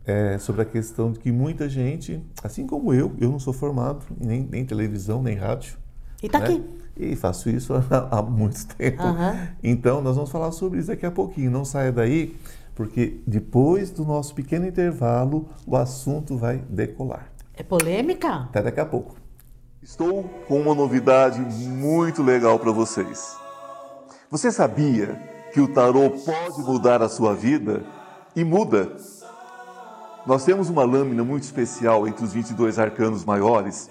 É, 0.06 0.38
sobre 0.38 0.62
a 0.62 0.64
questão 0.64 1.10
de 1.10 1.18
que 1.18 1.32
muita 1.32 1.68
gente, 1.68 2.22
assim 2.44 2.64
como 2.64 2.94
eu, 2.94 3.12
eu 3.18 3.28
não 3.28 3.40
sou 3.40 3.52
formado 3.52 4.06
em 4.20 4.24
nem, 4.24 4.48
nem 4.48 4.64
televisão, 4.64 5.20
nem 5.20 5.34
rádio. 5.34 5.82
E 6.24 6.28
tá 6.30 6.38
né? 6.38 6.46
aqui. 6.46 6.64
E 6.96 7.14
faço 7.16 7.50
isso 7.50 7.74
há, 7.90 8.18
há 8.18 8.22
muito 8.22 8.66
tempo. 8.76 9.02
Aham. 9.02 9.48
Então, 9.62 10.00
nós 10.00 10.16
vamos 10.16 10.30
falar 10.30 10.50
sobre 10.52 10.78
isso 10.78 10.88
daqui 10.88 11.04
a 11.04 11.10
pouquinho. 11.10 11.50
Não 11.50 11.66
saia 11.66 11.92
daí, 11.92 12.34
porque 12.74 13.20
depois 13.26 13.90
do 13.90 14.06
nosso 14.06 14.34
pequeno 14.34 14.66
intervalo, 14.66 15.46
o 15.66 15.76
assunto 15.76 16.38
vai 16.38 16.64
decolar. 16.68 17.30
É 17.54 17.62
polêmica? 17.62 18.28
Até 18.28 18.62
daqui 18.62 18.80
a 18.80 18.86
pouco. 18.86 19.16
Estou 19.82 20.24
com 20.48 20.58
uma 20.62 20.74
novidade 20.74 21.40
muito 21.40 22.22
legal 22.22 22.58
para 22.58 22.72
vocês. 22.72 23.36
Você 24.30 24.50
sabia 24.50 25.20
que 25.52 25.60
o 25.60 25.68
tarô 25.68 26.08
pode 26.08 26.62
mudar 26.62 27.02
a 27.02 27.08
sua 27.08 27.34
vida? 27.34 27.84
E 28.34 28.42
muda. 28.42 28.96
Nós 30.26 30.42
temos 30.42 30.70
uma 30.70 30.84
lâmina 30.84 31.22
muito 31.22 31.42
especial 31.42 32.08
entre 32.08 32.24
os 32.24 32.32
22 32.32 32.78
arcanos 32.78 33.26
maiores 33.26 33.90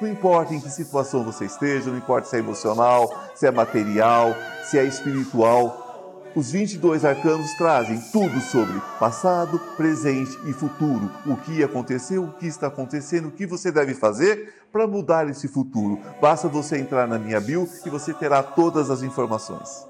Não 0.00 0.08
importa 0.08 0.54
em 0.54 0.60
que 0.60 0.70
situação 0.70 1.22
você 1.22 1.44
esteja, 1.44 1.90
não 1.90 1.98
importa 1.98 2.28
se 2.28 2.36
é 2.36 2.38
emocional, 2.38 3.12
se 3.34 3.46
é 3.46 3.50
material, 3.50 4.34
se 4.64 4.78
é 4.78 4.84
espiritual, 4.84 5.90
os 6.34 6.52
22 6.52 7.04
arcanos 7.04 7.52
trazem 7.54 8.00
tudo 8.12 8.40
sobre 8.40 8.80
passado, 9.00 9.58
presente 9.76 10.38
e 10.46 10.52
futuro. 10.52 11.10
O 11.26 11.36
que 11.36 11.62
aconteceu, 11.64 12.22
o 12.22 12.32
que 12.32 12.46
está 12.46 12.68
acontecendo, 12.68 13.28
o 13.28 13.32
que 13.32 13.44
você 13.46 13.72
deve 13.72 13.94
fazer 13.94 14.54
para 14.70 14.86
mudar 14.86 15.28
esse 15.28 15.48
futuro. 15.48 15.98
Basta 16.20 16.46
você 16.46 16.78
entrar 16.78 17.08
na 17.08 17.18
minha 17.18 17.40
bio 17.40 17.68
e 17.84 17.90
você 17.90 18.14
terá 18.14 18.44
todas 18.44 18.90
as 18.90 19.02
informações. 19.02 19.89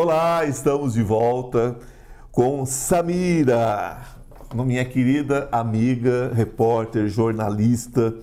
Olá, 0.00 0.44
estamos 0.44 0.92
de 0.92 1.02
volta 1.02 1.76
com 2.30 2.64
Samira, 2.64 4.00
minha 4.54 4.84
querida 4.84 5.48
amiga, 5.50 6.32
repórter, 6.32 7.08
jornalista. 7.08 8.14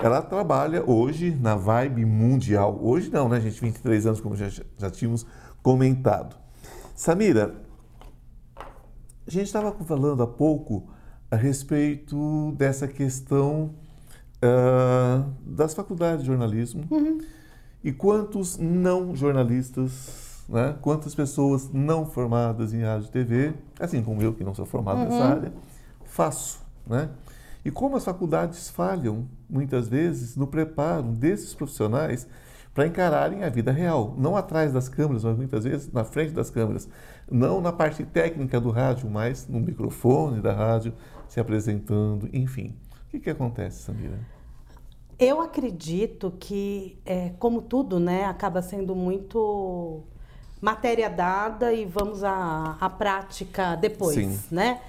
Ela 0.00 0.22
trabalha 0.22 0.88
hoje 0.88 1.32
na 1.34 1.56
Vibe 1.56 2.04
Mundial. 2.04 2.78
Hoje 2.80 3.10
não, 3.10 3.28
né, 3.28 3.40
gente? 3.40 3.60
23 3.60 4.06
anos, 4.06 4.20
como 4.20 4.36
já, 4.36 4.48
já 4.78 4.88
tínhamos 4.88 5.26
comentado. 5.64 6.36
Samira, 6.94 7.56
a 9.26 9.28
gente 9.28 9.46
estava 9.46 9.72
falando 9.72 10.22
há 10.22 10.28
pouco 10.28 10.88
a 11.28 11.34
respeito 11.34 12.52
dessa 12.52 12.86
questão 12.86 13.74
ah, 14.40 15.24
das 15.44 15.74
faculdades 15.74 16.20
de 16.20 16.28
jornalismo 16.28 16.84
e 17.82 17.90
quantos 17.90 18.58
não 18.58 19.12
jornalistas, 19.16 20.25
né? 20.48 20.76
quantas 20.80 21.14
pessoas 21.14 21.70
não 21.72 22.06
formadas 22.06 22.72
em 22.72 22.82
rádio 22.82 23.08
e 23.08 23.10
TV, 23.10 23.54
assim 23.78 24.02
como 24.02 24.22
eu 24.22 24.32
que 24.32 24.44
não 24.44 24.54
sou 24.54 24.66
formado 24.66 25.00
nessa 25.00 25.24
área, 25.24 25.52
faço. 26.04 26.60
Né? 26.86 27.10
E 27.64 27.70
como 27.70 27.96
as 27.96 28.04
faculdades 28.04 28.70
falham, 28.70 29.26
muitas 29.48 29.88
vezes, 29.88 30.36
no 30.36 30.46
preparo 30.46 31.08
desses 31.08 31.52
profissionais 31.52 32.28
para 32.72 32.86
encararem 32.86 33.42
a 33.42 33.48
vida 33.48 33.72
real, 33.72 34.14
não 34.18 34.36
atrás 34.36 34.72
das 34.72 34.88
câmeras, 34.88 35.24
mas 35.24 35.36
muitas 35.36 35.64
vezes 35.64 35.90
na 35.90 36.04
frente 36.04 36.32
das 36.32 36.50
câmeras, 36.50 36.88
não 37.30 37.60
na 37.60 37.72
parte 37.72 38.04
técnica 38.04 38.60
do 38.60 38.70
rádio, 38.70 39.08
mas 39.08 39.48
no 39.48 39.58
microfone 39.58 40.42
da 40.42 40.52
rádio, 40.52 40.92
se 41.26 41.40
apresentando, 41.40 42.28
enfim. 42.32 42.74
O 43.06 43.10
que, 43.10 43.18
que 43.18 43.30
acontece, 43.30 43.82
Samira? 43.82 44.18
Eu 45.18 45.40
acredito 45.40 46.34
que, 46.38 46.98
é, 47.06 47.30
como 47.38 47.62
tudo, 47.62 47.98
né, 47.98 48.26
acaba 48.26 48.60
sendo 48.60 48.94
muito 48.94 50.04
matéria 50.60 51.08
dada 51.10 51.72
e 51.72 51.84
vamos 51.84 52.24
à, 52.24 52.76
à 52.80 52.90
prática 52.90 53.76
depois, 53.76 54.14
Sim. 54.14 54.38
né? 54.50 54.80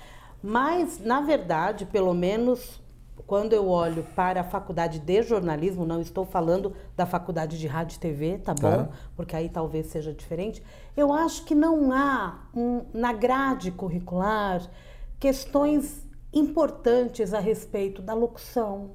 Mas, 0.42 1.00
na 1.00 1.22
verdade, 1.22 1.86
pelo 1.86 2.14
menos 2.14 2.82
quando 3.28 3.52
eu 3.52 3.68
olho 3.68 4.08
para 4.16 4.40
a 4.40 4.44
faculdade 4.44 5.00
de 5.00 5.22
jornalismo, 5.22 5.86
não 5.86 6.00
estou 6.00 6.26
falando 6.26 6.74
da 6.96 7.06
faculdade 7.06 7.60
de 7.60 7.68
rádio 7.68 7.98
e 7.98 8.00
TV, 8.00 8.38
tá 8.38 8.54
bom? 8.54 8.86
Tá. 8.86 8.90
Porque 9.16 9.36
aí 9.36 9.50
talvez 9.50 9.88
seja 9.88 10.14
diferente. 10.14 10.64
Eu 10.96 11.12
acho 11.12 11.44
que 11.44 11.54
não 11.54 11.92
há 11.92 12.48
um, 12.56 12.86
na 12.94 13.12
grade 13.12 13.70
curricular 13.72 14.62
questões 15.20 16.08
importantes 16.32 17.34
a 17.34 17.40
respeito 17.40 18.02
da 18.02 18.14
locução, 18.14 18.92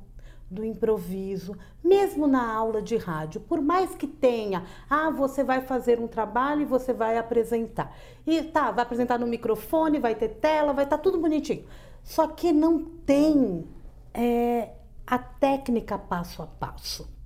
do 0.52 0.64
improviso, 0.64 1.56
mesmo 1.82 2.26
na 2.26 2.52
aula 2.52 2.82
de 2.82 2.96
rádio, 2.96 3.40
por 3.40 3.60
mais 3.60 3.94
que 3.94 4.06
tenha, 4.06 4.64
ah, 4.88 5.10
você 5.10 5.42
vai 5.42 5.62
fazer 5.62 5.98
um 5.98 6.06
trabalho 6.06 6.62
e 6.62 6.66
você 6.66 6.92
vai 6.92 7.16
apresentar. 7.16 7.96
E 8.26 8.42
tá, 8.42 8.70
vai 8.70 8.84
apresentar 8.84 9.18
no 9.18 9.26
microfone, 9.26 9.98
vai 9.98 10.14
ter 10.14 10.28
tela, 10.28 10.72
vai 10.72 10.84
estar 10.84 10.98
tudo 10.98 11.18
bonitinho. 11.18 11.64
Só 12.04 12.28
que 12.28 12.52
não 12.52 12.84
tem 12.84 13.66
é, 14.12 14.70
a 15.06 15.18
técnica 15.18 15.96
passo 15.96 16.42
a 16.42 16.46
passo. 16.46 17.21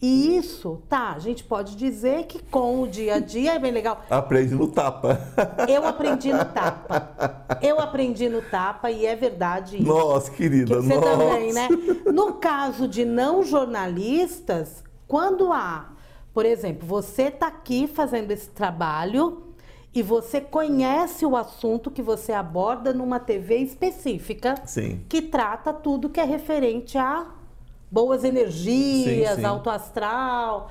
E 0.00 0.36
isso, 0.36 0.82
tá, 0.90 1.12
a 1.12 1.18
gente 1.18 1.42
pode 1.42 1.74
dizer 1.74 2.26
que 2.26 2.38
com 2.38 2.82
o 2.82 2.86
dia 2.86 3.14
a 3.14 3.18
dia 3.18 3.54
é 3.54 3.58
bem 3.58 3.72
legal. 3.72 4.02
Aprende 4.10 4.54
no 4.54 4.68
tapa. 4.68 5.18
Eu 5.66 5.86
aprendi 5.86 6.32
no 6.32 6.44
tapa. 6.44 7.46
Eu 7.62 7.80
aprendi 7.80 8.28
no 8.28 8.42
tapa 8.42 8.90
e 8.90 9.06
é 9.06 9.16
verdade 9.16 9.76
isso. 9.76 9.86
Nossa, 9.86 10.30
querida, 10.30 10.76
Que 10.76 10.82
você 10.82 10.94
nossa. 10.94 11.10
também, 11.10 11.52
né? 11.52 11.68
No 12.12 12.34
caso 12.34 12.86
de 12.86 13.06
não 13.06 13.42
jornalistas, 13.42 14.84
quando 15.08 15.50
há, 15.50 15.92
por 16.34 16.44
exemplo, 16.44 16.86
você 16.86 17.24
está 17.24 17.46
aqui 17.46 17.86
fazendo 17.86 18.30
esse 18.32 18.50
trabalho 18.50 19.44
e 19.94 20.02
você 20.02 20.42
conhece 20.42 21.24
o 21.24 21.34
assunto 21.34 21.90
que 21.90 22.02
você 22.02 22.32
aborda 22.34 22.92
numa 22.92 23.18
TV 23.18 23.56
específica 23.56 24.56
Sim. 24.66 25.00
que 25.08 25.22
trata 25.22 25.72
tudo 25.72 26.10
que 26.10 26.20
é 26.20 26.24
referente 26.24 26.98
a 26.98 27.28
boas 27.90 28.24
energias, 28.24 29.36
Sim, 29.36 29.40
sim. 29.40 29.44
alto 29.44 29.70
astral. 29.70 30.70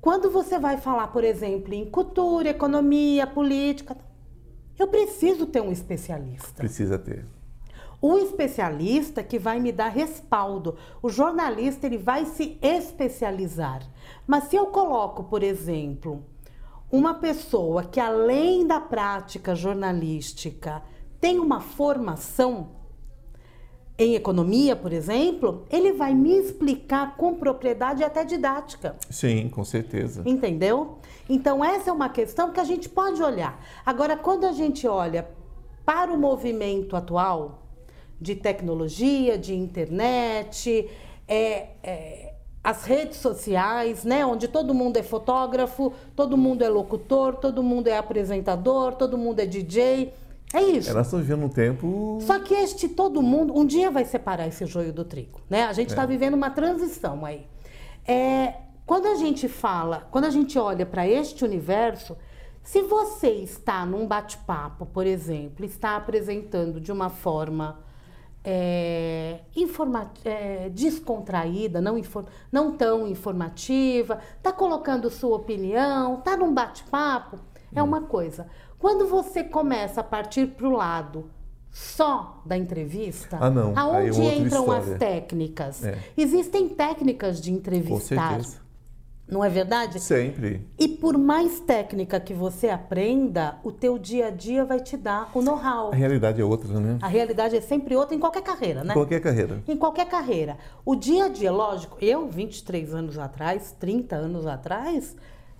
Quando 0.00 0.30
você 0.30 0.58
vai 0.58 0.76
falar, 0.76 1.08
por 1.08 1.24
exemplo, 1.24 1.74
em 1.74 1.84
cultura, 1.84 2.50
economia, 2.50 3.26
política, 3.26 3.96
eu 4.78 4.88
preciso 4.88 5.46
ter 5.46 5.60
um 5.60 5.72
especialista. 5.72 6.54
Precisa 6.54 6.98
ter. 6.98 7.24
O 8.00 8.18
especialista 8.18 9.22
que 9.22 9.38
vai 9.38 9.58
me 9.58 9.72
dar 9.72 9.88
respaldo. 9.88 10.76
O 11.02 11.08
jornalista 11.08 11.86
ele 11.86 11.98
vai 11.98 12.26
se 12.26 12.58
especializar. 12.60 13.82
Mas 14.26 14.44
se 14.44 14.56
eu 14.56 14.66
coloco, 14.66 15.24
por 15.24 15.42
exemplo, 15.42 16.22
uma 16.90 17.14
pessoa 17.14 17.82
que 17.82 17.98
além 17.98 18.66
da 18.66 18.78
prática 18.78 19.54
jornalística 19.54 20.82
tem 21.20 21.40
uma 21.40 21.60
formação 21.60 22.75
em 23.98 24.14
economia, 24.14 24.76
por 24.76 24.92
exemplo, 24.92 25.64
ele 25.70 25.92
vai 25.92 26.14
me 26.14 26.36
explicar 26.36 27.16
com 27.16 27.34
propriedade 27.34 28.04
até 28.04 28.24
didática. 28.24 28.94
Sim, 29.08 29.48
com 29.48 29.64
certeza. 29.64 30.22
Entendeu? 30.26 30.98
Então, 31.28 31.64
essa 31.64 31.90
é 31.90 31.92
uma 31.92 32.10
questão 32.10 32.52
que 32.52 32.60
a 32.60 32.64
gente 32.64 32.88
pode 32.88 33.22
olhar. 33.22 33.58
Agora, 33.84 34.16
quando 34.16 34.44
a 34.44 34.52
gente 34.52 34.86
olha 34.86 35.26
para 35.84 36.12
o 36.12 36.18
movimento 36.18 36.94
atual 36.94 37.62
de 38.20 38.34
tecnologia, 38.34 39.38
de 39.38 39.54
internet, 39.54 40.88
é, 41.26 41.68
é, 41.82 42.34
as 42.62 42.84
redes 42.84 43.18
sociais, 43.18 44.04
né, 44.04 44.26
onde 44.26 44.48
todo 44.48 44.74
mundo 44.74 44.96
é 44.98 45.02
fotógrafo, 45.02 45.92
todo 46.14 46.36
mundo 46.36 46.62
é 46.62 46.68
locutor, 46.68 47.36
todo 47.36 47.62
mundo 47.62 47.86
é 47.86 47.96
apresentador, 47.96 48.94
todo 48.94 49.16
mundo 49.16 49.40
é 49.40 49.46
DJ. 49.46 50.12
É 50.56 50.62
isso. 50.62 50.88
Estamos 50.88 51.26
vivendo 51.26 51.44
um 51.44 51.48
tempo. 51.48 52.18
Só 52.22 52.38
que 52.40 52.54
este 52.54 52.88
todo 52.88 53.20
mundo 53.22 53.56
um 53.56 53.64
dia 53.66 53.90
vai 53.90 54.04
separar 54.04 54.46
esse 54.46 54.64
joio 54.66 54.92
do 54.92 55.04
trigo, 55.04 55.40
né? 55.50 55.64
A 55.64 55.72
gente 55.72 55.90
está 55.90 56.02
É. 56.02 56.06
vivendo 56.06 56.34
uma 56.34 56.50
transição 56.50 57.24
aí. 57.24 57.46
É, 58.06 58.54
quando 58.86 59.06
a 59.06 59.14
gente 59.16 59.48
fala, 59.48 60.08
quando 60.10 60.24
a 60.24 60.30
gente 60.30 60.58
olha 60.58 60.86
para 60.86 61.06
este 61.06 61.44
universo, 61.44 62.16
se 62.62 62.82
você 62.82 63.28
está 63.28 63.84
num 63.84 64.06
bate-papo, 64.06 64.86
por 64.86 65.06
exemplo, 65.06 65.64
está 65.64 65.96
apresentando 65.96 66.80
de 66.80 66.90
uma 66.90 67.10
forma 67.10 67.84
é, 68.48 69.40
informa- 69.56 70.12
é, 70.24 70.68
descontraída, 70.68 71.80
não, 71.80 72.00
não 72.52 72.72
tão 72.76 73.08
informativa, 73.08 74.20
está 74.36 74.52
colocando 74.52 75.10
sua 75.10 75.36
opinião, 75.36 76.18
está 76.20 76.36
num 76.36 76.54
bate-papo, 76.54 77.40
é 77.76 77.82
uma 77.82 78.00
coisa. 78.02 78.46
Quando 78.78 79.06
você 79.06 79.44
começa 79.44 80.00
a 80.00 80.04
partir 80.04 80.46
para 80.48 80.66
o 80.66 80.72
lado 80.72 81.30
só 81.70 82.42
da 82.44 82.56
entrevista, 82.56 83.36
Ah, 83.40 83.50
não. 83.50 83.72
É 83.72 83.78
aonde 83.78 84.20
entram 84.22 84.60
história. 84.62 84.92
as 84.94 84.98
técnicas? 84.98 85.84
É. 85.84 85.98
Existem 86.16 86.68
técnicas 86.70 87.40
de 87.40 87.50
Com 87.50 87.56
entrevistar, 87.58 88.30
certeza. 88.30 88.60
não 89.28 89.44
é 89.44 89.48
verdade? 89.50 90.00
Sempre. 90.00 90.66
E 90.78 90.88
por 90.88 91.18
mais 91.18 91.60
técnica 91.60 92.18
que 92.18 92.32
você 92.32 92.68
aprenda, 92.70 93.58
o 93.62 93.70
teu 93.70 93.98
dia 93.98 94.28
a 94.28 94.30
dia 94.30 94.64
vai 94.64 94.80
te 94.80 94.96
dar 94.96 95.30
o 95.34 95.42
know-how. 95.42 95.92
A 95.92 95.94
realidade 95.96 96.40
é 96.40 96.44
outra, 96.44 96.80
né? 96.80 96.98
A 97.02 97.08
realidade 97.08 97.56
é 97.56 97.60
sempre 97.60 97.94
outra 97.94 98.14
em 98.14 98.18
qualquer 98.20 98.42
carreira, 98.42 98.82
né? 98.82 98.94
Qualquer 98.94 99.20
carreira. 99.20 99.62
Em 99.68 99.76
qualquer 99.76 100.06
carreira. 100.06 100.56
O 100.84 100.94
dia 100.96 101.26
a 101.26 101.28
dia, 101.28 101.52
lógico, 101.52 101.98
eu, 102.00 102.26
23 102.28 102.94
anos 102.94 103.18
atrás, 103.18 103.74
30 103.78 104.16
anos 104.16 104.46
atrás, 104.46 105.14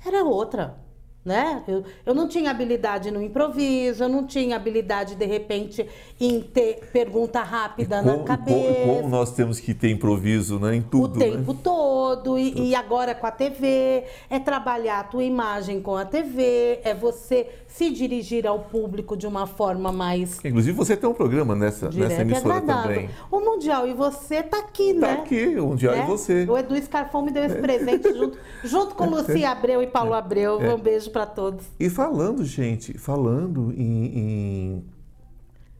era 0.04 0.24
outra. 0.24 0.78
Né? 1.26 1.64
Eu, 1.66 1.82
eu 2.06 2.14
não 2.14 2.28
tinha 2.28 2.52
habilidade 2.52 3.10
no 3.10 3.20
improviso, 3.20 4.04
eu 4.04 4.08
não 4.08 4.24
tinha 4.28 4.54
habilidade, 4.54 5.16
de 5.16 5.26
repente, 5.26 5.84
em 6.20 6.40
ter 6.40 6.88
pergunta 6.92 7.42
rápida 7.42 8.00
na 8.00 8.12
como, 8.12 8.24
cabeça 8.24 8.74
como- 8.84 8.96
como 8.98 9.08
nós 9.08 9.32
temos 9.32 9.58
que 9.58 9.74
ter 9.74 9.90
improviso 9.90 10.60
né? 10.60 10.76
em 10.76 10.78
o 10.78 10.84
tudo. 10.84 11.18
tempo 11.18 11.52
né? 11.52 11.58
todo 11.64 12.38
e, 12.38 12.68
e 12.68 12.74
agora 12.76 13.12
com 13.12 13.26
a 13.26 13.32
TV 13.32 14.04
é 14.30 14.38
trabalhar 14.38 15.00
a 15.00 15.02
tua 15.04 15.24
imagem 15.24 15.80
com 15.82 15.96
a 15.96 16.04
TV 16.04 16.78
é 16.84 16.94
você 16.94 17.48
se 17.76 17.90
dirigir 17.90 18.46
ao 18.46 18.60
público 18.60 19.16
de 19.16 19.26
uma 19.26 19.46
forma 19.46 19.92
mais 19.92 20.42
Inclusive, 20.44 20.72
você 20.76 20.96
tem 20.96 21.08
um 21.08 21.12
programa 21.12 21.54
nessa, 21.54 21.86
nessa 21.86 21.98
direta 21.98 22.22
emissora 22.22 22.60
também. 22.62 23.10
O 23.30 23.38
mundial 23.40 23.86
e 23.86 23.92
você 23.92 24.42
tá 24.42 24.58
aqui, 24.60 24.94
Tá 24.94 25.00
né? 25.08 25.12
aqui, 25.20 25.60
um 25.60 25.74
dia 25.76 25.92
né? 25.92 26.02
e 26.02 26.06
você. 26.06 26.46
O 26.48 26.56
Edu 26.56 26.74
Scarfon 26.82 27.22
me 27.22 27.30
deu 27.30 27.44
esse 27.44 27.56
presente 27.56 28.12
junto, 28.14 28.38
junto 28.64 28.94
com 28.94 29.04
Lucia 29.10 29.50
Abreu 29.50 29.82
e 29.82 29.86
Paulo 29.86 30.14
Abreu. 30.14 30.60
É. 30.62 30.74
Um 30.74 30.78
beijo 30.80 31.10
para 31.10 31.26
todos. 31.26 31.64
E 31.78 31.90
falando, 31.90 32.44
gente, 32.44 32.96
falando 32.96 33.72
em, 33.76 34.18
em- 34.18 34.84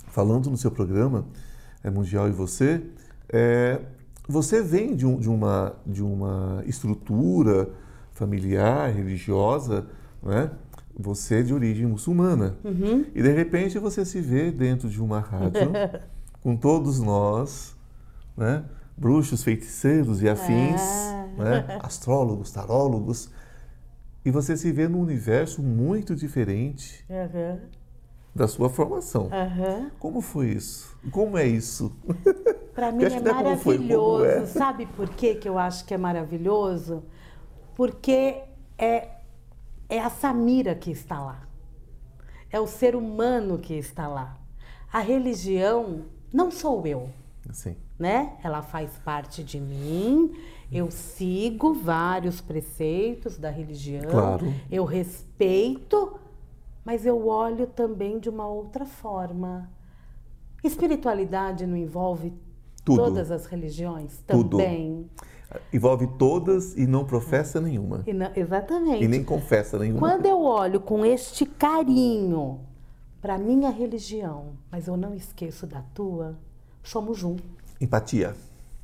falando 0.08 0.50
no 0.50 0.56
seu 0.56 0.70
programa 0.70 1.24
é, 1.82 1.90
Mundial 1.90 2.28
e 2.28 2.32
você, 2.32 2.82
é, 3.28 3.80
você 4.28 4.60
vem 4.62 4.94
de, 4.94 5.06
um- 5.06 5.18
de 5.18 5.28
uma 5.30 5.74
de 5.86 6.02
uma 6.02 6.62
estrutura 6.66 7.70
familiar, 8.12 8.90
religiosa, 8.92 9.86
né? 10.22 10.50
Você 10.98 11.40
é 11.40 11.42
de 11.42 11.52
origem 11.52 11.86
muçulmana 11.86 12.56
Uhum. 12.64 13.04
e 13.14 13.22
de 13.22 13.30
repente 13.32 13.78
você 13.78 14.04
se 14.04 14.20
vê 14.20 14.50
dentro 14.50 14.88
de 14.88 15.00
uma 15.02 15.20
rádio 15.20 15.70
com 16.42 16.56
todos 16.56 17.00
nós, 17.00 17.76
né? 18.36 18.64
Bruxos, 18.96 19.44
feiticeiros 19.44 20.22
e 20.22 20.28
afins, 20.28 20.80
É. 20.80 21.28
né? 21.36 21.78
Astrólogos, 21.82 22.50
tarólogos. 22.50 23.30
E 24.24 24.30
você 24.30 24.56
se 24.56 24.72
vê 24.72 24.88
num 24.88 25.00
universo 25.00 25.62
muito 25.62 26.16
diferente 26.16 27.04
Aham, 27.10 27.58
da 28.34 28.48
sua 28.48 28.70
formação. 28.70 29.28
aham. 29.30 29.90
Como 29.98 30.20
foi 30.22 30.48
isso? 30.48 30.96
Como 31.10 31.36
é 31.36 31.46
isso? 31.46 31.94
Para 32.74 32.90
mim 32.92 33.04
é 33.04 33.06
é 33.08 33.10
como 33.20 33.56
foi, 33.58 33.76
como 33.76 33.88
maravilhoso. 33.88 34.24
é. 34.24 34.46
Sabe 34.46 34.86
por 34.86 35.10
que, 35.10 35.34
que 35.34 35.48
eu 35.48 35.58
acho 35.58 35.84
que 35.84 35.92
é 35.92 35.98
maravilhoso? 35.98 37.04
Porque 37.74 38.36
é, 38.78 39.08
é 39.88 40.00
a 40.00 40.10
Samira 40.10 40.74
que 40.74 40.90
está 40.90 41.20
lá. 41.20 41.46
É 42.50 42.60
o 42.60 42.66
ser 42.66 42.94
humano 42.94 43.58
que 43.58 43.74
está 43.74 44.06
lá. 44.06 44.38
A 44.92 45.00
religião 45.00 46.02
não 46.32 46.50
sou 46.50 46.86
eu, 46.86 47.10
Assim, 47.48 47.76
né? 47.98 48.36
Ela 48.42 48.62
faz 48.62 48.90
parte 49.04 49.42
de 49.42 49.60
mim. 49.60 50.32
Eu 50.70 50.90
sigo 50.90 51.74
vários 51.74 52.40
preceitos 52.40 53.38
da 53.38 53.50
religião. 53.50 54.10
Claro. 54.10 54.52
Eu 54.70 54.84
respeito, 54.84 56.18
mas 56.84 57.06
eu 57.06 57.26
olho 57.28 57.66
também 57.66 58.18
de 58.18 58.28
uma 58.28 58.46
outra 58.46 58.84
forma. 58.84 59.70
Espiritualidade 60.62 61.66
não 61.66 61.76
envolve 61.76 62.32
Tudo. 62.84 62.96
todas 62.96 63.30
as 63.30 63.46
religiões 63.46 64.18
Tudo. 64.26 64.56
também. 64.56 65.08
Envolve 65.72 66.06
todas 66.18 66.76
e 66.76 66.86
não 66.86 67.04
professa 67.04 67.60
nenhuma. 67.60 68.02
E 68.06 68.12
não- 68.12 68.30
exatamente. 68.34 69.04
E 69.04 69.08
nem 69.08 69.22
confessa 69.22 69.78
nenhuma. 69.78 70.00
Quando 70.00 70.26
eu 70.26 70.42
olho 70.42 70.80
com 70.80 71.04
este 71.04 71.46
carinho 71.46 72.60
para 73.20 73.38
minha 73.38 73.70
religião, 73.70 74.52
mas 74.70 74.86
eu 74.86 74.96
não 74.96 75.14
esqueço 75.14 75.66
da 75.66 75.82
tua, 75.94 76.36
somos 76.82 77.22
um. 77.22 77.36
Empatia. 77.80 78.34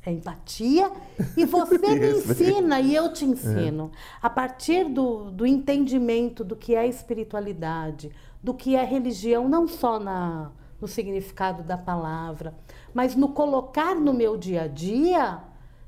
É 0.05 0.11
empatia 0.11 0.91
e 1.37 1.45
você 1.45 1.77
me 1.79 1.95
Isso. 2.11 2.31
ensina 2.31 2.79
e 2.81 2.93
eu 2.93 3.13
te 3.13 3.23
ensino. 3.23 3.89
A 4.21 4.29
partir 4.29 4.83
do, 4.89 5.31
do 5.31 5.45
entendimento 5.45 6.43
do 6.43 6.57
que 6.57 6.75
é 6.75 6.85
espiritualidade, 6.85 8.11
do 8.41 8.53
que 8.53 8.75
é 8.75 8.83
religião, 8.83 9.47
não 9.47 9.65
só 9.65 9.99
na, 9.99 10.51
no 10.81 10.87
significado 10.89 11.63
da 11.63 11.77
palavra, 11.77 12.53
mas 12.93 13.15
no 13.15 13.29
colocar 13.29 13.95
no 13.95 14.13
meu 14.13 14.35
dia 14.37 14.63
a 14.63 14.67
dia, 14.67 15.39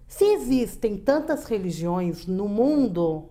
se 0.07 0.23
existem 0.33 0.97
tantas 0.97 1.45
religiões 1.45 2.25
no 2.27 2.47
mundo, 2.47 3.25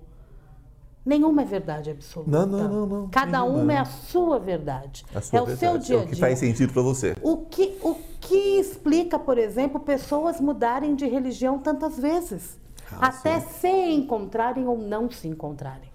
nenhuma 1.05 1.43
é 1.43 1.45
verdade 1.45 1.91
absoluta. 1.91 2.31
Não, 2.31 2.47
não, 2.47 2.69
não, 2.69 2.87
não. 2.87 3.09
Cada 3.09 3.41
Nenhuma. 3.43 3.63
uma 3.63 3.73
é 3.73 3.79
a 3.79 3.85
sua 3.85 4.39
verdade. 4.39 5.05
A 5.15 5.21
sua 5.21 5.39
é 5.39 5.43
o 5.43 5.47
verdade. 5.47 5.61
seu 5.61 5.79
dia 5.79 5.97
É 5.97 5.99
a 6.01 6.03
o 6.03 6.07
que 6.07 6.15
dia. 6.15 6.21
faz 6.27 6.39
sentido 6.39 6.73
para 6.73 6.83
você. 6.83 7.15
O 7.23 7.39
que, 7.39 7.77
o 7.83 7.95
que 8.21 8.59
explica, 8.59 9.19
por 9.19 9.39
exemplo, 9.39 9.81
pessoas 9.81 10.41
mudarem 10.41 10.95
de 10.95 11.07
religião 11.07 11.59
tantas 11.59 11.99
vezes? 11.99 12.59
Ah, 12.93 13.09
até 13.09 13.41
sim. 13.41 13.49
se 13.61 13.93
encontrarem 13.95 14.67
ou 14.67 14.77
não 14.77 15.11
se 15.11 15.27
encontrarem. 15.29 15.89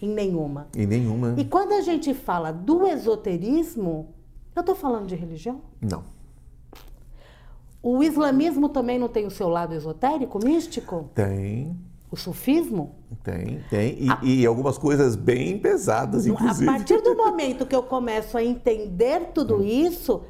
Em 0.00 0.08
nenhuma. 0.10 0.68
E 0.76 0.86
nenhuma. 0.86 1.34
E 1.38 1.44
quando 1.44 1.72
a 1.72 1.80
gente 1.80 2.12
fala 2.12 2.52
do 2.52 2.86
esoterismo, 2.86 4.08
eu 4.54 4.60
estou 4.60 4.74
falando 4.74 5.06
de 5.06 5.14
religião? 5.16 5.60
Não. 5.80 6.04
O 7.88 8.02
islamismo 8.02 8.68
também 8.68 8.98
não 8.98 9.06
tem 9.06 9.26
o 9.26 9.30
seu 9.30 9.48
lado 9.48 9.72
esotérico, 9.72 10.44
místico? 10.44 11.08
Tem. 11.14 11.78
o 12.10 12.16
sufismo. 12.16 12.96
Tem, 13.22 13.60
tem. 13.70 14.02
E, 14.02 14.10
a... 14.10 14.18
e 14.24 14.44
algumas 14.44 14.76
coisas 14.76 15.14
bem 15.14 15.56
pesadas, 15.56 16.26
inclusive. 16.26 16.68
A 16.68 16.72
partir 16.72 17.00
do 17.00 17.14
momento 17.14 17.64
que 17.64 17.76
eu 17.76 17.84
começo 17.84 18.36
a 18.36 18.42
entender 18.42 19.30
tudo 19.32 19.62
isso, 19.62 20.22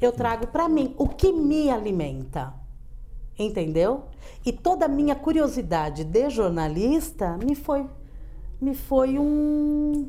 eu 0.00 0.10
trago 0.10 0.46
para 0.46 0.70
mim 0.70 0.94
o 0.96 1.06
que 1.06 1.30
me 1.30 1.68
alimenta. 1.68 2.54
Entendeu? 3.38 4.04
E 4.42 4.50
toda 4.50 4.86
a 4.86 4.88
minha 4.88 5.14
curiosidade 5.14 6.02
de 6.02 6.30
jornalista 6.30 7.36
me 7.36 7.54
foi 7.54 7.84
me 8.58 8.74
foi 8.74 9.18
um 9.18 10.08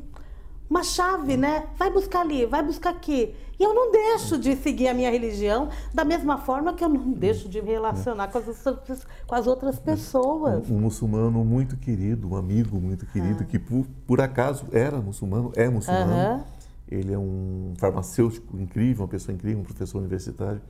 uma 0.68 0.82
chave, 0.82 1.36
né? 1.36 1.64
Vai 1.76 1.90
buscar 1.90 2.20
ali, 2.20 2.44
vai 2.46 2.62
buscar 2.62 2.90
aqui. 2.90 3.34
E 3.58 3.62
eu 3.62 3.74
não 3.74 3.90
deixo 3.90 4.38
de 4.38 4.54
seguir 4.54 4.86
a 4.86 4.94
minha 4.94 5.10
religião 5.10 5.68
da 5.92 6.04
mesma 6.04 6.38
forma 6.38 6.72
que 6.74 6.84
eu 6.84 6.88
não 6.88 7.10
deixo 7.10 7.48
de 7.48 7.60
me 7.60 7.72
relacionar 7.72 8.28
com 8.28 8.38
as, 8.38 9.06
com 9.26 9.34
as 9.34 9.46
outras 9.46 9.78
pessoas. 9.80 10.70
Um, 10.70 10.76
um, 10.76 10.80
muçulmano 10.80 11.44
muito 11.44 11.76
querido, 11.76 12.28
um 12.28 12.36
amigo 12.36 12.78
muito 12.78 13.04
querido, 13.06 13.38
ah. 13.40 13.44
que 13.44 13.58
por, 13.58 13.84
por 14.06 14.20
acaso 14.20 14.66
era 14.70 14.98
muçulmano, 14.98 15.50
é 15.56 15.68
muçulmano. 15.68 16.44
Ele 16.88 17.12
é 17.12 17.18
um 17.18 17.74
farmacêutico 17.76 18.58
incrível, 18.58 19.02
uma 19.02 19.08
pessoa 19.08 19.34
incrível, 19.34 19.60
um 19.60 19.64
professor 19.64 19.98
universitário. 19.98 20.60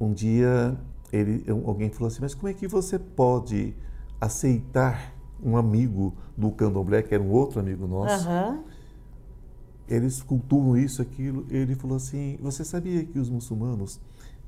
Um 0.00 0.12
dia 0.12 0.76
ele, 1.12 1.44
alguém 1.64 1.90
falou 1.90 2.08
assim: 2.08 2.20
Mas 2.20 2.34
como 2.34 2.48
é 2.48 2.52
que 2.52 2.66
você 2.66 2.98
pode 2.98 3.74
aceitar 4.20 5.14
um 5.42 5.56
amigo 5.56 6.14
do 6.36 6.50
candomblé, 6.50 7.02
que 7.02 7.14
era 7.14 7.22
um 7.22 7.30
outro 7.30 7.60
amigo 7.60 7.86
nosso? 7.86 8.28
Eles 9.88 10.22
cultuam 10.22 10.76
isso, 10.76 11.02
aquilo. 11.02 11.46
Ele 11.50 11.74
falou 11.74 11.96
assim: 11.96 12.38
Você 12.40 12.64
sabia 12.64 13.04
que 13.04 13.18
os 13.18 13.28
muçulmanos 13.28 14.00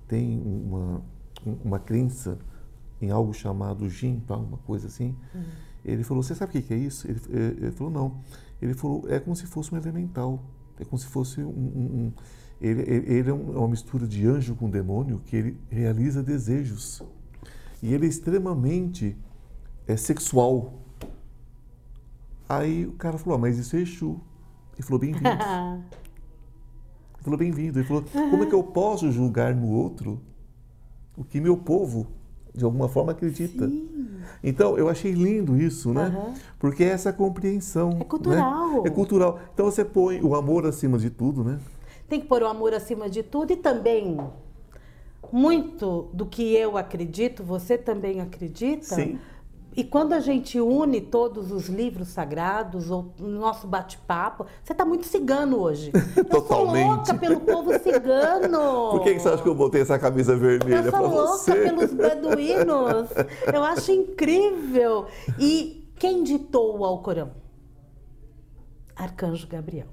têm 0.09 0.41
uma, 0.41 1.03
uma 1.65 1.79
crença 1.79 2.39
em 3.01 3.11
algo 3.11 3.35
chamado 3.35 3.89
jin, 3.89 4.23
uma 4.29 4.59
coisa 4.59 4.87
assim? 4.87 5.15
Uhum. 5.35 5.45
Ele 5.85 6.03
falou: 6.03 6.23
Você 6.23 6.35
sabe 6.35 6.59
o 6.59 6.63
que 6.63 6.73
é 6.73 6.77
isso? 6.77 7.07
Ele, 7.09 7.21
ele 7.61 7.73
falou: 7.73 7.93
Não. 7.93 8.21
Ele 8.61 8.75
falou: 8.75 9.05
É 9.09 9.21
como 9.21 9.37
se 9.37 9.47
fosse 9.47 9.75
um 9.75 9.79
elemental. 9.79 10.43
É 10.79 10.85
como 10.85 10.99
se 10.99 11.07
fosse 11.07 11.41
um. 11.41 11.49
um, 11.49 12.07
um 12.07 12.13
ele, 12.61 12.83
ele, 12.83 13.29
é, 13.29 13.33
é 13.33 13.33
uma 13.33 13.69
mistura 13.69 14.07
de 14.07 14.27
anjo 14.27 14.55
com 14.55 14.71
demônio 14.71 15.21
que 15.27 15.37
ele 15.37 15.57
realiza 15.69 16.23
desejos. 16.23 17.03
E 17.83 17.93
ele 17.93 18.07
é 18.07 18.09
extremamente 18.09 19.15
é, 19.87 19.97
sexual. 19.97 20.75
Aí 22.49 22.87
o 22.87 22.93
cara 22.93 23.19
falou: 23.19 23.39
ah, 23.39 23.41
Mas 23.41 23.59
isso 23.59 23.77
é 23.77 23.81
Exu. 23.81 24.21
Ele 24.77 24.87
falou: 24.87 25.01
Bem-vindo. 25.01 25.29
ele 25.29 27.23
falou: 27.23 27.39
Bem-vindo. 27.39 27.79
Ele 27.79 27.87
falou: 27.87 28.05
Como 28.13 28.43
é 28.45 28.47
que 28.47 28.55
eu 28.55 28.63
posso 28.63 29.11
julgar 29.11 29.55
no 29.55 29.69
outro 29.71 30.21
o 31.17 31.25
que 31.25 31.41
meu 31.41 31.57
povo 31.57 32.07
de 32.57 32.65
alguma 32.65 32.89
forma 32.89 33.13
acredita. 33.13 33.69
Sim. 33.69 33.89
Então, 34.43 34.79
eu 34.79 34.89
achei 34.89 35.13
lindo 35.13 35.61
isso, 35.61 35.93
né? 35.93 36.09
Uhum. 36.09 36.35
Porque 36.59 36.83
é 36.83 36.89
essa 36.89 37.13
compreensão. 37.13 37.99
É 38.01 38.05
cultural. 38.05 38.83
Né? 38.83 38.83
É 38.87 38.91
cultural. 38.91 39.39
Então, 39.53 39.67
você 39.67 39.85
põe 39.85 40.23
o 40.23 40.35
amor 40.35 40.67
acima 40.67 40.99
de 40.99 41.11
tudo, 41.11 41.45
né? 41.45 41.59
Tem 42.09 42.21
que 42.21 42.27
pôr 42.27 42.43
o 42.43 42.47
amor 42.47 42.73
acima 42.73 43.11
de 43.11 43.23
tudo 43.23 43.53
e 43.53 43.57
também 43.57 44.19
muito 45.33 46.09
do 46.13 46.25
que 46.25 46.55
eu 46.55 46.77
acredito, 46.77 47.43
você 47.43 47.77
também 47.77 48.21
acredita? 48.21 48.95
Sim. 48.95 49.19
E 49.77 49.85
quando 49.85 50.15
a 50.15 50.21
gente 50.21 50.59
une 50.59 51.03
todos 51.03 51.53
os 51.53 51.69
livros 51.69 52.09
sagrados, 52.09 52.91
ou 52.91 53.13
nosso 53.19 53.67
bate-papo, 53.67 54.47
você 54.65 54.73
está 54.73 54.87
muito 54.87 55.05
cigano 55.05 55.61
hoje. 55.61 55.93
Totalmente. 56.31 56.31
Eu 56.33 56.47
sou 56.47 56.95
louca 56.97 57.15
pelo 57.15 57.41
povo 57.41 57.79
cigano. 57.79 58.91
Por 58.97 59.03
que, 59.03 59.19
você 59.19 59.29
acha 59.29 59.43
que 59.43 59.49
eu 59.49 59.55
botei 59.55 59.83
essa 59.83 59.99
camisa 59.99 60.35
vermelha 60.35 60.91
para 60.91 61.03
você? 61.03 61.11
Eu 61.11 61.37
sou 61.37 61.55
louca 61.55 61.55
pelos 61.55 61.93
beduínos. 61.93 63.09
Eu 63.53 63.63
acho 63.65 63.93
incrível. 63.93 65.07
E 65.39 65.87
quem 65.99 66.23
ditou 66.23 66.79
o 66.79 66.85
Alcorão? 66.85 67.33
Arcanjo 68.95 69.47
Gabriel. 69.47 69.89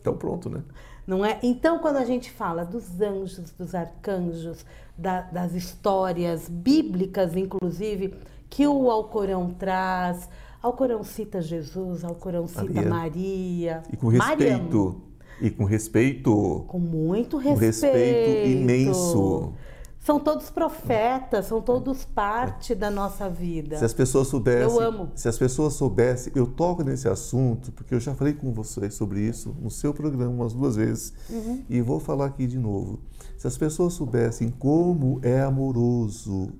Então 0.00 0.16
pronto, 0.16 0.48
né? 0.48 0.62
Não 1.06 1.22
é? 1.22 1.38
Então, 1.42 1.78
quando 1.78 1.96
a 1.96 2.04
gente 2.04 2.30
fala 2.30 2.64
dos 2.64 2.98
anjos, 3.00 3.50
dos 3.50 3.74
arcanjos, 3.74 4.64
da, 4.96 5.22
das 5.22 5.52
histórias 5.54 6.48
bíblicas, 6.48 7.36
inclusive, 7.36 8.14
que 8.54 8.66
o 8.68 8.88
Alcorão 8.88 9.50
traz. 9.50 10.28
Alcorão 10.62 11.02
cita 11.02 11.42
Jesus, 11.42 12.04
Alcorão 12.04 12.46
cita 12.46 12.62
Maria. 12.62 12.88
Maria. 12.88 13.82
E 13.92 13.96
com 13.96 14.06
respeito. 14.06 14.38
Mariam. 14.38 15.02
E 15.40 15.50
com 15.50 15.64
respeito. 15.64 16.64
Com 16.68 16.78
muito 16.78 17.36
respeito. 17.36 17.58
Com 17.58 17.64
respeito 17.66 18.48
imenso. 18.48 19.52
São 19.98 20.20
todos 20.20 20.50
profetas, 20.50 21.46
são 21.46 21.60
todos 21.60 22.04
parte 22.04 22.74
da 22.76 22.90
nossa 22.90 23.28
vida. 23.28 23.76
Se 23.76 23.84
as 23.84 23.92
pessoas 23.92 24.28
soubessem. 24.28 24.72
Eu 24.72 24.80
amo. 24.80 25.10
Se 25.16 25.28
as 25.28 25.36
pessoas 25.36 25.72
soubessem, 25.74 26.32
eu 26.36 26.46
toco 26.46 26.84
nesse 26.84 27.08
assunto, 27.08 27.72
porque 27.72 27.94
eu 27.94 28.00
já 28.00 28.14
falei 28.14 28.34
com 28.34 28.52
vocês 28.52 28.94
sobre 28.94 29.20
isso 29.20 29.56
no 29.60 29.70
seu 29.70 29.92
programa 29.92 30.30
umas 30.30 30.52
duas 30.52 30.76
vezes, 30.76 31.12
uhum. 31.28 31.64
e 31.68 31.80
vou 31.80 31.98
falar 31.98 32.26
aqui 32.26 32.46
de 32.46 32.58
novo. 32.58 33.00
Se 33.36 33.48
as 33.48 33.58
pessoas 33.58 33.94
soubessem 33.94 34.50
como 34.50 35.18
é 35.22 35.40
amoroso, 35.40 36.52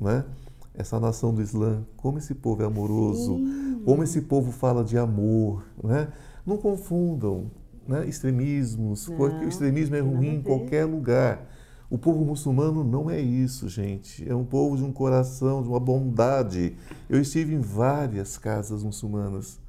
né? 0.00 0.24
Essa 0.74 0.98
nação 0.98 1.34
do 1.34 1.42
Islã, 1.42 1.84
como 1.96 2.18
esse 2.18 2.34
povo 2.34 2.62
é 2.62 2.66
amoroso, 2.66 3.36
Sim. 3.36 3.82
como 3.84 4.02
esse 4.02 4.22
povo 4.22 4.50
fala 4.50 4.82
de 4.82 4.96
amor, 4.96 5.64
né? 5.82 6.08
Não 6.46 6.56
confundam 6.56 7.50
né? 7.86 8.06
extremismos, 8.06 9.08
não, 9.08 9.16
porque 9.16 9.44
o 9.44 9.48
extremismo 9.48 9.96
é 9.96 10.00
ruim 10.00 10.36
em 10.36 10.42
qualquer 10.42 10.84
lugar. 10.84 11.48
O 11.90 11.98
povo 11.98 12.24
muçulmano 12.24 12.82
não 12.82 13.10
é 13.10 13.20
isso, 13.20 13.68
gente. 13.68 14.26
É 14.26 14.34
um 14.34 14.44
povo 14.44 14.76
de 14.78 14.82
um 14.82 14.90
coração, 14.90 15.62
de 15.62 15.68
uma 15.68 15.78
bondade. 15.78 16.74
Eu 17.08 17.20
estive 17.20 17.54
em 17.54 17.60
várias 17.60 18.38
casas 18.38 18.82
muçulmanas, 18.82 19.60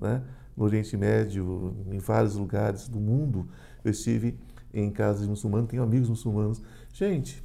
né? 0.00 0.22
no 0.56 0.64
Oriente 0.64 0.96
Médio, 0.96 1.76
em 1.90 1.98
vários 1.98 2.34
lugares 2.34 2.88
do 2.88 2.98
mundo. 2.98 3.46
Eu 3.84 3.90
estive 3.90 4.38
em 4.72 4.90
casas 4.90 5.22
de 5.22 5.28
muçulmanos, 5.28 5.68
tenho 5.68 5.82
amigos 5.82 6.08
muçulmanos. 6.08 6.62
Gente, 6.92 7.44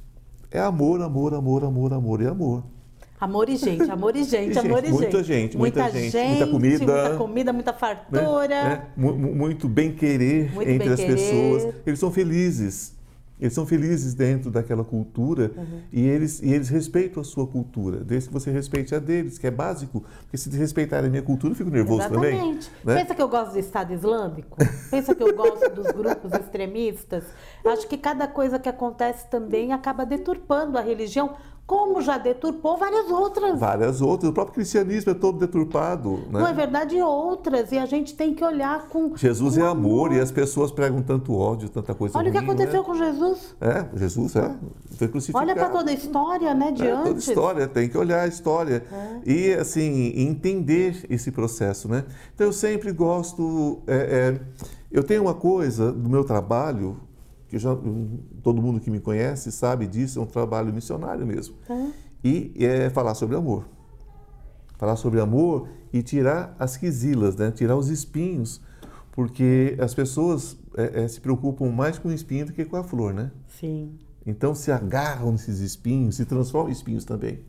é 0.50 0.60
amor, 0.60 1.02
amor, 1.02 1.34
amor, 1.34 1.64
amor, 1.64 1.92
amor 1.92 2.22
e 2.22 2.26
amor. 2.26 2.64
Amor 3.22 3.48
e 3.48 3.56
gente, 3.56 3.88
amor 3.88 4.16
e 4.16 4.24
gente, 4.24 4.58
amor 4.58 4.82
e 4.82 4.86
gente. 4.90 4.98
Muita 4.98 5.22
gente, 5.22 5.56
muita, 5.56 5.82
muita 5.84 6.00
gente, 6.00 6.28
muita 6.28 6.46
comida. 6.48 6.84
Muita 6.84 7.16
comida, 7.16 7.52
muita 7.52 7.72
fartura. 7.72 8.48
Né? 8.48 8.86
É, 8.96 9.00
muito 9.00 9.68
bem 9.68 9.92
querer 9.92 10.52
muito 10.52 10.68
entre 10.68 10.88
bem 10.88 10.92
as 10.92 10.98
querer. 10.98 11.14
pessoas. 11.14 11.74
Eles 11.86 12.00
são 12.00 12.10
felizes. 12.10 12.96
Eles 13.40 13.54
são 13.54 13.64
felizes 13.66 14.14
dentro 14.14 14.50
daquela 14.50 14.84
cultura 14.84 15.52
uhum. 15.56 15.82
e, 15.92 16.06
eles, 16.06 16.40
e 16.42 16.52
eles 16.52 16.68
respeitam 16.68 17.20
a 17.20 17.24
sua 17.24 17.44
cultura, 17.44 17.98
desde 17.98 18.28
que 18.28 18.32
você 18.32 18.52
respeite 18.52 18.94
a 18.94 19.00
deles, 19.00 19.36
que 19.36 19.46
é 19.46 19.50
básico. 19.50 20.04
Porque 20.20 20.36
se 20.36 20.48
respeitarem 20.56 21.08
a 21.08 21.10
minha 21.10 21.22
cultura, 21.22 21.52
eu 21.52 21.56
fico 21.56 21.68
nervoso 21.70 22.02
Exatamente. 22.02 22.70
também. 22.70 22.94
Né? 22.96 23.02
Pensa 23.02 23.14
que 23.16 23.22
eu 23.22 23.28
gosto 23.28 23.52
do 23.52 23.58
Estado 23.58 23.92
Islâmico? 23.92 24.56
Pensa 24.90 25.12
que 25.12 25.22
eu 25.24 25.34
gosto 25.34 25.70
dos 25.70 25.90
grupos 25.90 26.32
extremistas? 26.32 27.24
Acho 27.66 27.88
que 27.88 27.98
cada 27.98 28.28
coisa 28.28 28.60
que 28.60 28.68
acontece 28.68 29.28
também 29.28 29.72
acaba 29.72 30.06
deturpando 30.06 30.78
a 30.78 30.80
religião 30.80 31.34
como 31.66 32.02
já 32.02 32.18
deturpou 32.18 32.76
várias 32.76 33.08
outras. 33.10 33.58
Várias 33.58 34.02
outras. 34.02 34.30
O 34.30 34.32
próprio 34.32 34.54
cristianismo 34.56 35.12
é 35.12 35.14
todo 35.14 35.38
deturpado. 35.38 36.16
Né? 36.30 36.40
Não 36.40 36.46
é 36.46 36.52
verdade? 36.52 37.00
Outras. 37.00 37.72
E 37.72 37.78
a 37.78 37.86
gente 37.86 38.14
tem 38.14 38.34
que 38.34 38.44
olhar 38.44 38.88
com. 38.88 39.16
Jesus 39.16 39.54
com 39.54 39.60
é 39.60 39.66
amor, 39.66 40.06
amor, 40.08 40.12
e 40.12 40.20
as 40.20 40.30
pessoas 40.30 40.70
pregam 40.70 41.02
tanto 41.02 41.34
ódio, 41.34 41.68
tanta 41.68 41.94
coisa 41.94 42.18
Olha 42.18 42.30
ruim, 42.30 42.36
o 42.36 42.40
que 42.40 42.50
aconteceu 42.50 42.80
né? 42.80 42.86
com 42.86 42.94
Jesus. 42.94 43.56
É, 43.60 43.86
Jesus 43.96 44.36
é. 44.36 44.54
Foi 44.96 45.08
crucificado. 45.08 45.44
Olha 45.44 45.54
para 45.54 45.70
toda 45.70 45.90
a 45.90 45.94
história, 45.94 46.54
né? 46.54 46.72
De 46.72 46.86
é, 46.86 46.90
antes. 46.90 47.04
Toda 47.06 47.18
história, 47.18 47.68
tem 47.68 47.88
que 47.88 47.96
olhar 47.96 48.22
a 48.22 48.26
história. 48.26 48.84
É. 48.92 49.30
E, 49.30 49.54
assim, 49.54 50.12
entender 50.16 51.06
esse 51.08 51.30
processo, 51.30 51.88
né? 51.88 52.04
Então, 52.34 52.46
eu 52.46 52.52
sempre 52.52 52.92
gosto. 52.92 53.82
É, 53.86 54.38
é 54.38 54.72
eu 54.90 55.02
tenho 55.02 55.22
uma 55.22 55.34
coisa 55.34 55.90
do 55.90 56.08
meu 56.10 56.22
trabalho 56.22 57.00
que 57.52 57.58
já, 57.58 57.76
todo 58.42 58.62
mundo 58.62 58.80
que 58.80 58.90
me 58.90 58.98
conhece 58.98 59.52
sabe 59.52 59.86
disso, 59.86 60.18
é 60.18 60.22
um 60.22 60.26
trabalho 60.26 60.72
missionário 60.72 61.26
mesmo. 61.26 61.54
É. 61.68 61.90
E 62.24 62.64
é 62.64 62.88
falar 62.88 63.14
sobre 63.14 63.36
amor. 63.36 63.68
Falar 64.78 64.96
sobre 64.96 65.20
amor 65.20 65.68
e 65.92 66.02
tirar 66.02 66.56
as 66.58 66.78
quisilas, 66.78 67.36
né? 67.36 67.50
tirar 67.50 67.76
os 67.76 67.90
espinhos, 67.90 68.58
porque 69.10 69.76
as 69.78 69.94
pessoas 69.94 70.56
é, 70.74 71.02
é, 71.02 71.08
se 71.08 71.20
preocupam 71.20 71.70
mais 71.70 71.98
com 71.98 72.08
o 72.08 72.12
espinho 72.12 72.46
do 72.46 72.54
que 72.54 72.64
com 72.64 72.76
a 72.76 72.82
flor, 72.82 73.12
né? 73.12 73.30
Sim. 73.60 73.98
Então 74.24 74.54
se 74.54 74.72
agarram 74.72 75.32
nesses 75.32 75.60
espinhos, 75.60 76.16
se 76.16 76.24
transformam 76.24 76.70
em 76.70 76.72
espinhos 76.72 77.04
também. 77.04 77.40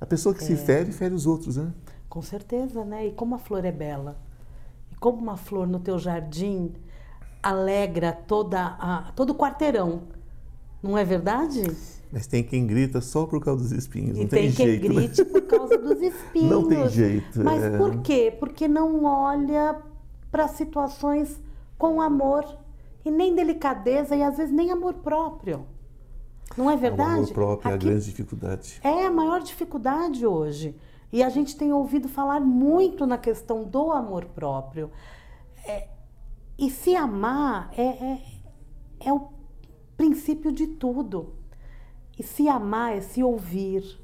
A 0.00 0.06
pessoa 0.06 0.34
que 0.34 0.42
se 0.42 0.54
é. 0.54 0.56
fere, 0.56 0.90
fere 0.90 1.14
os 1.14 1.26
outros, 1.26 1.58
né? 1.58 1.70
Com 2.08 2.22
certeza, 2.22 2.82
né? 2.82 3.08
E 3.08 3.12
como 3.12 3.34
a 3.34 3.38
flor 3.38 3.62
é 3.66 3.72
bela. 3.72 4.16
E 4.90 4.94
como 4.94 5.18
uma 5.18 5.36
flor 5.36 5.66
no 5.66 5.80
teu 5.80 5.98
jardim 5.98 6.72
alegra 7.44 8.12
toda 8.12 8.76
a, 8.80 9.12
todo 9.14 9.30
o 9.30 9.34
quarteirão. 9.34 10.02
Não 10.82 10.96
é 10.96 11.04
verdade? 11.04 11.62
Mas 12.10 12.26
tem 12.26 12.42
quem 12.42 12.66
grita 12.66 13.00
só 13.00 13.26
por 13.26 13.42
causa 13.42 13.62
dos 13.62 13.72
espinhos. 13.72 14.16
E 14.16 14.22
não 14.22 14.28
tem, 14.28 14.42
tem 14.44 14.52
quem 14.52 14.66
jeito, 14.66 14.88
né? 14.88 14.94
grite 14.94 15.24
né? 15.24 15.30
por 15.30 15.42
causa 15.42 15.78
dos 15.78 16.00
espinhos. 16.02 16.50
Não 16.50 16.68
tem 16.68 16.88
jeito. 16.88 17.42
Mas 17.42 17.62
é... 17.62 17.76
por 17.76 18.02
quê? 18.02 18.34
Porque 18.38 18.68
não 18.68 19.04
olha 19.04 19.80
para 20.30 20.48
situações 20.48 21.40
com 21.76 22.00
amor 22.00 22.46
e 23.04 23.10
nem 23.10 23.34
delicadeza 23.34 24.16
e 24.16 24.22
às 24.22 24.36
vezes 24.36 24.54
nem 24.54 24.70
amor 24.70 24.94
próprio. 24.94 25.66
Não 26.56 26.70
é 26.70 26.76
verdade? 26.76 27.10
O 27.10 27.14
amor 27.14 27.32
próprio 27.32 27.74
Aqui 27.74 27.86
é 27.86 27.88
a 27.88 27.90
grande 27.90 28.04
dificuldade. 28.06 28.80
É 28.82 29.06
a 29.06 29.10
maior 29.10 29.40
dificuldade 29.40 30.26
hoje. 30.26 30.74
E 31.12 31.22
a 31.22 31.28
gente 31.28 31.56
tem 31.56 31.72
ouvido 31.72 32.08
falar 32.08 32.40
muito 32.40 33.06
na 33.06 33.18
questão 33.18 33.64
do 33.64 33.92
amor 33.92 34.24
próprio. 34.26 34.90
É, 35.64 35.88
e 36.58 36.70
se 36.70 36.94
amar 36.94 37.70
é, 37.76 37.82
é, 37.82 38.22
é 39.00 39.12
o 39.12 39.28
princípio 39.96 40.52
de 40.52 40.66
tudo. 40.66 41.34
E 42.18 42.22
se 42.22 42.48
amar 42.48 42.96
é 42.96 43.00
se 43.00 43.22
ouvir, 43.22 44.00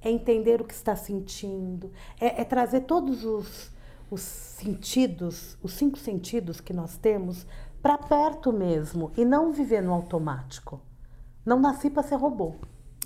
é 0.00 0.10
entender 0.10 0.60
o 0.60 0.64
que 0.64 0.74
está 0.74 0.94
sentindo, 0.94 1.90
é, 2.20 2.42
é 2.42 2.44
trazer 2.44 2.82
todos 2.82 3.24
os, 3.24 3.72
os 4.10 4.20
sentidos, 4.20 5.56
os 5.62 5.72
cinco 5.72 5.98
sentidos 5.98 6.60
que 6.60 6.72
nós 6.72 6.96
temos, 6.98 7.46
para 7.80 7.96
perto 7.96 8.52
mesmo 8.52 9.10
e 9.16 9.24
não 9.24 9.52
viver 9.52 9.82
no 9.82 9.92
automático. 9.92 10.80
Não 11.44 11.60
nasci 11.60 11.88
para 11.88 12.02
ser 12.02 12.16
robô. 12.16 12.56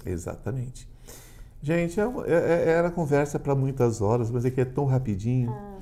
Exatamente. 0.04 0.88
Gente, 1.62 2.00
é, 2.00 2.04
é, 2.26 2.32
é 2.32 2.68
era 2.70 2.90
conversa 2.90 3.38
para 3.38 3.54
muitas 3.54 4.00
horas, 4.00 4.30
mas 4.30 4.44
é 4.44 4.50
que 4.50 4.60
é 4.60 4.64
tão 4.64 4.86
rapidinho. 4.86 5.50
Ah. 5.52 5.80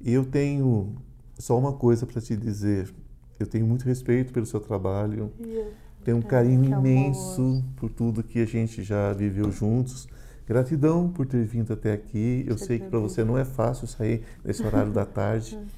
E 0.00 0.12
eu 0.12 0.24
tenho 0.24 0.96
só 1.38 1.58
uma 1.58 1.72
coisa 1.72 2.06
para 2.06 2.20
te 2.20 2.36
dizer. 2.36 2.92
Eu 3.38 3.46
tenho 3.46 3.66
muito 3.66 3.84
respeito 3.84 4.32
pelo 4.32 4.46
seu 4.46 4.60
trabalho. 4.60 5.32
Yeah. 5.40 5.70
Tenho 6.04 6.16
um 6.16 6.22
carinho 6.22 6.64
imenso 6.64 7.40
amor. 7.40 7.64
por 7.76 7.90
tudo 7.90 8.22
que 8.22 8.40
a 8.40 8.46
gente 8.46 8.82
já 8.82 9.12
viveu 9.12 9.50
juntos. 9.52 10.08
Gratidão 10.46 11.08
por 11.10 11.26
ter 11.26 11.44
vindo 11.44 11.72
até 11.72 11.92
aqui. 11.92 12.44
Eu 12.46 12.58
sei 12.58 12.78
que 12.78 12.88
para 12.88 12.98
você 12.98 13.22
não 13.24 13.38
é 13.38 13.44
fácil 13.44 13.86
sair 13.86 14.22
nesse 14.44 14.62
horário 14.62 14.92
da 14.92 15.04
tarde. 15.04 15.58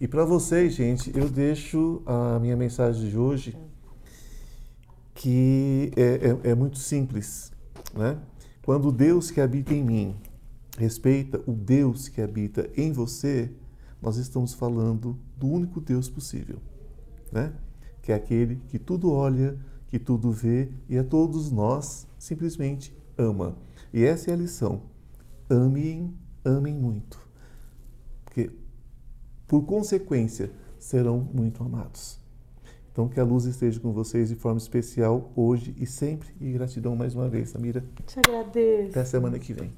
E 0.00 0.06
para 0.06 0.24
vocês, 0.24 0.74
gente, 0.74 1.10
eu 1.18 1.28
deixo 1.28 2.00
a 2.06 2.38
minha 2.38 2.56
mensagem 2.56 3.10
de 3.10 3.18
hoje, 3.18 3.58
que 5.12 5.90
é, 5.96 6.36
é, 6.46 6.50
é 6.50 6.54
muito 6.54 6.78
simples. 6.78 7.50
Né? 7.92 8.16
Quando 8.62 8.92
Deus 8.92 9.32
que 9.32 9.40
habita 9.40 9.74
em 9.74 9.82
mim 9.82 10.14
respeita 10.78 11.42
o 11.44 11.52
Deus 11.52 12.08
que 12.08 12.22
habita 12.22 12.70
em 12.76 12.92
você, 12.92 13.50
nós 14.00 14.16
estamos 14.16 14.54
falando 14.54 15.18
do 15.36 15.46
único 15.46 15.80
Deus 15.80 16.08
possível, 16.08 16.58
né? 17.32 17.52
que 18.02 18.12
é 18.12 18.14
aquele 18.14 18.56
que 18.68 18.78
tudo 18.78 19.12
olha, 19.12 19.58
que 19.88 19.98
tudo 19.98 20.30
vê 20.30 20.70
e 20.88 20.96
a 20.96 21.04
todos 21.04 21.50
nós 21.50 22.06
simplesmente 22.18 22.96
ama. 23.16 23.56
E 23.92 24.04
essa 24.04 24.30
é 24.30 24.34
a 24.34 24.36
lição. 24.36 24.82
Amem, 25.50 26.14
amem 26.44 26.74
muito. 26.74 27.18
Porque 28.24 28.50
por 29.48 29.62
consequência, 29.62 30.50
serão 30.78 31.18
muito 31.18 31.64
amados. 31.64 32.20
Então, 32.92 33.08
que 33.08 33.18
a 33.18 33.24
luz 33.24 33.46
esteja 33.46 33.80
com 33.80 33.92
vocês 33.92 34.28
de 34.28 34.34
forma 34.34 34.58
especial 34.58 35.32
hoje 35.34 35.74
e 35.78 35.86
sempre. 35.86 36.28
E 36.38 36.52
gratidão 36.52 36.94
mais 36.94 37.14
uma 37.14 37.28
vez, 37.28 37.50
Samira. 37.50 37.82
Te 38.06 38.18
agradeço. 38.18 38.90
Até 38.90 39.04
semana 39.06 39.38
que 39.38 39.54
vem. 39.54 39.72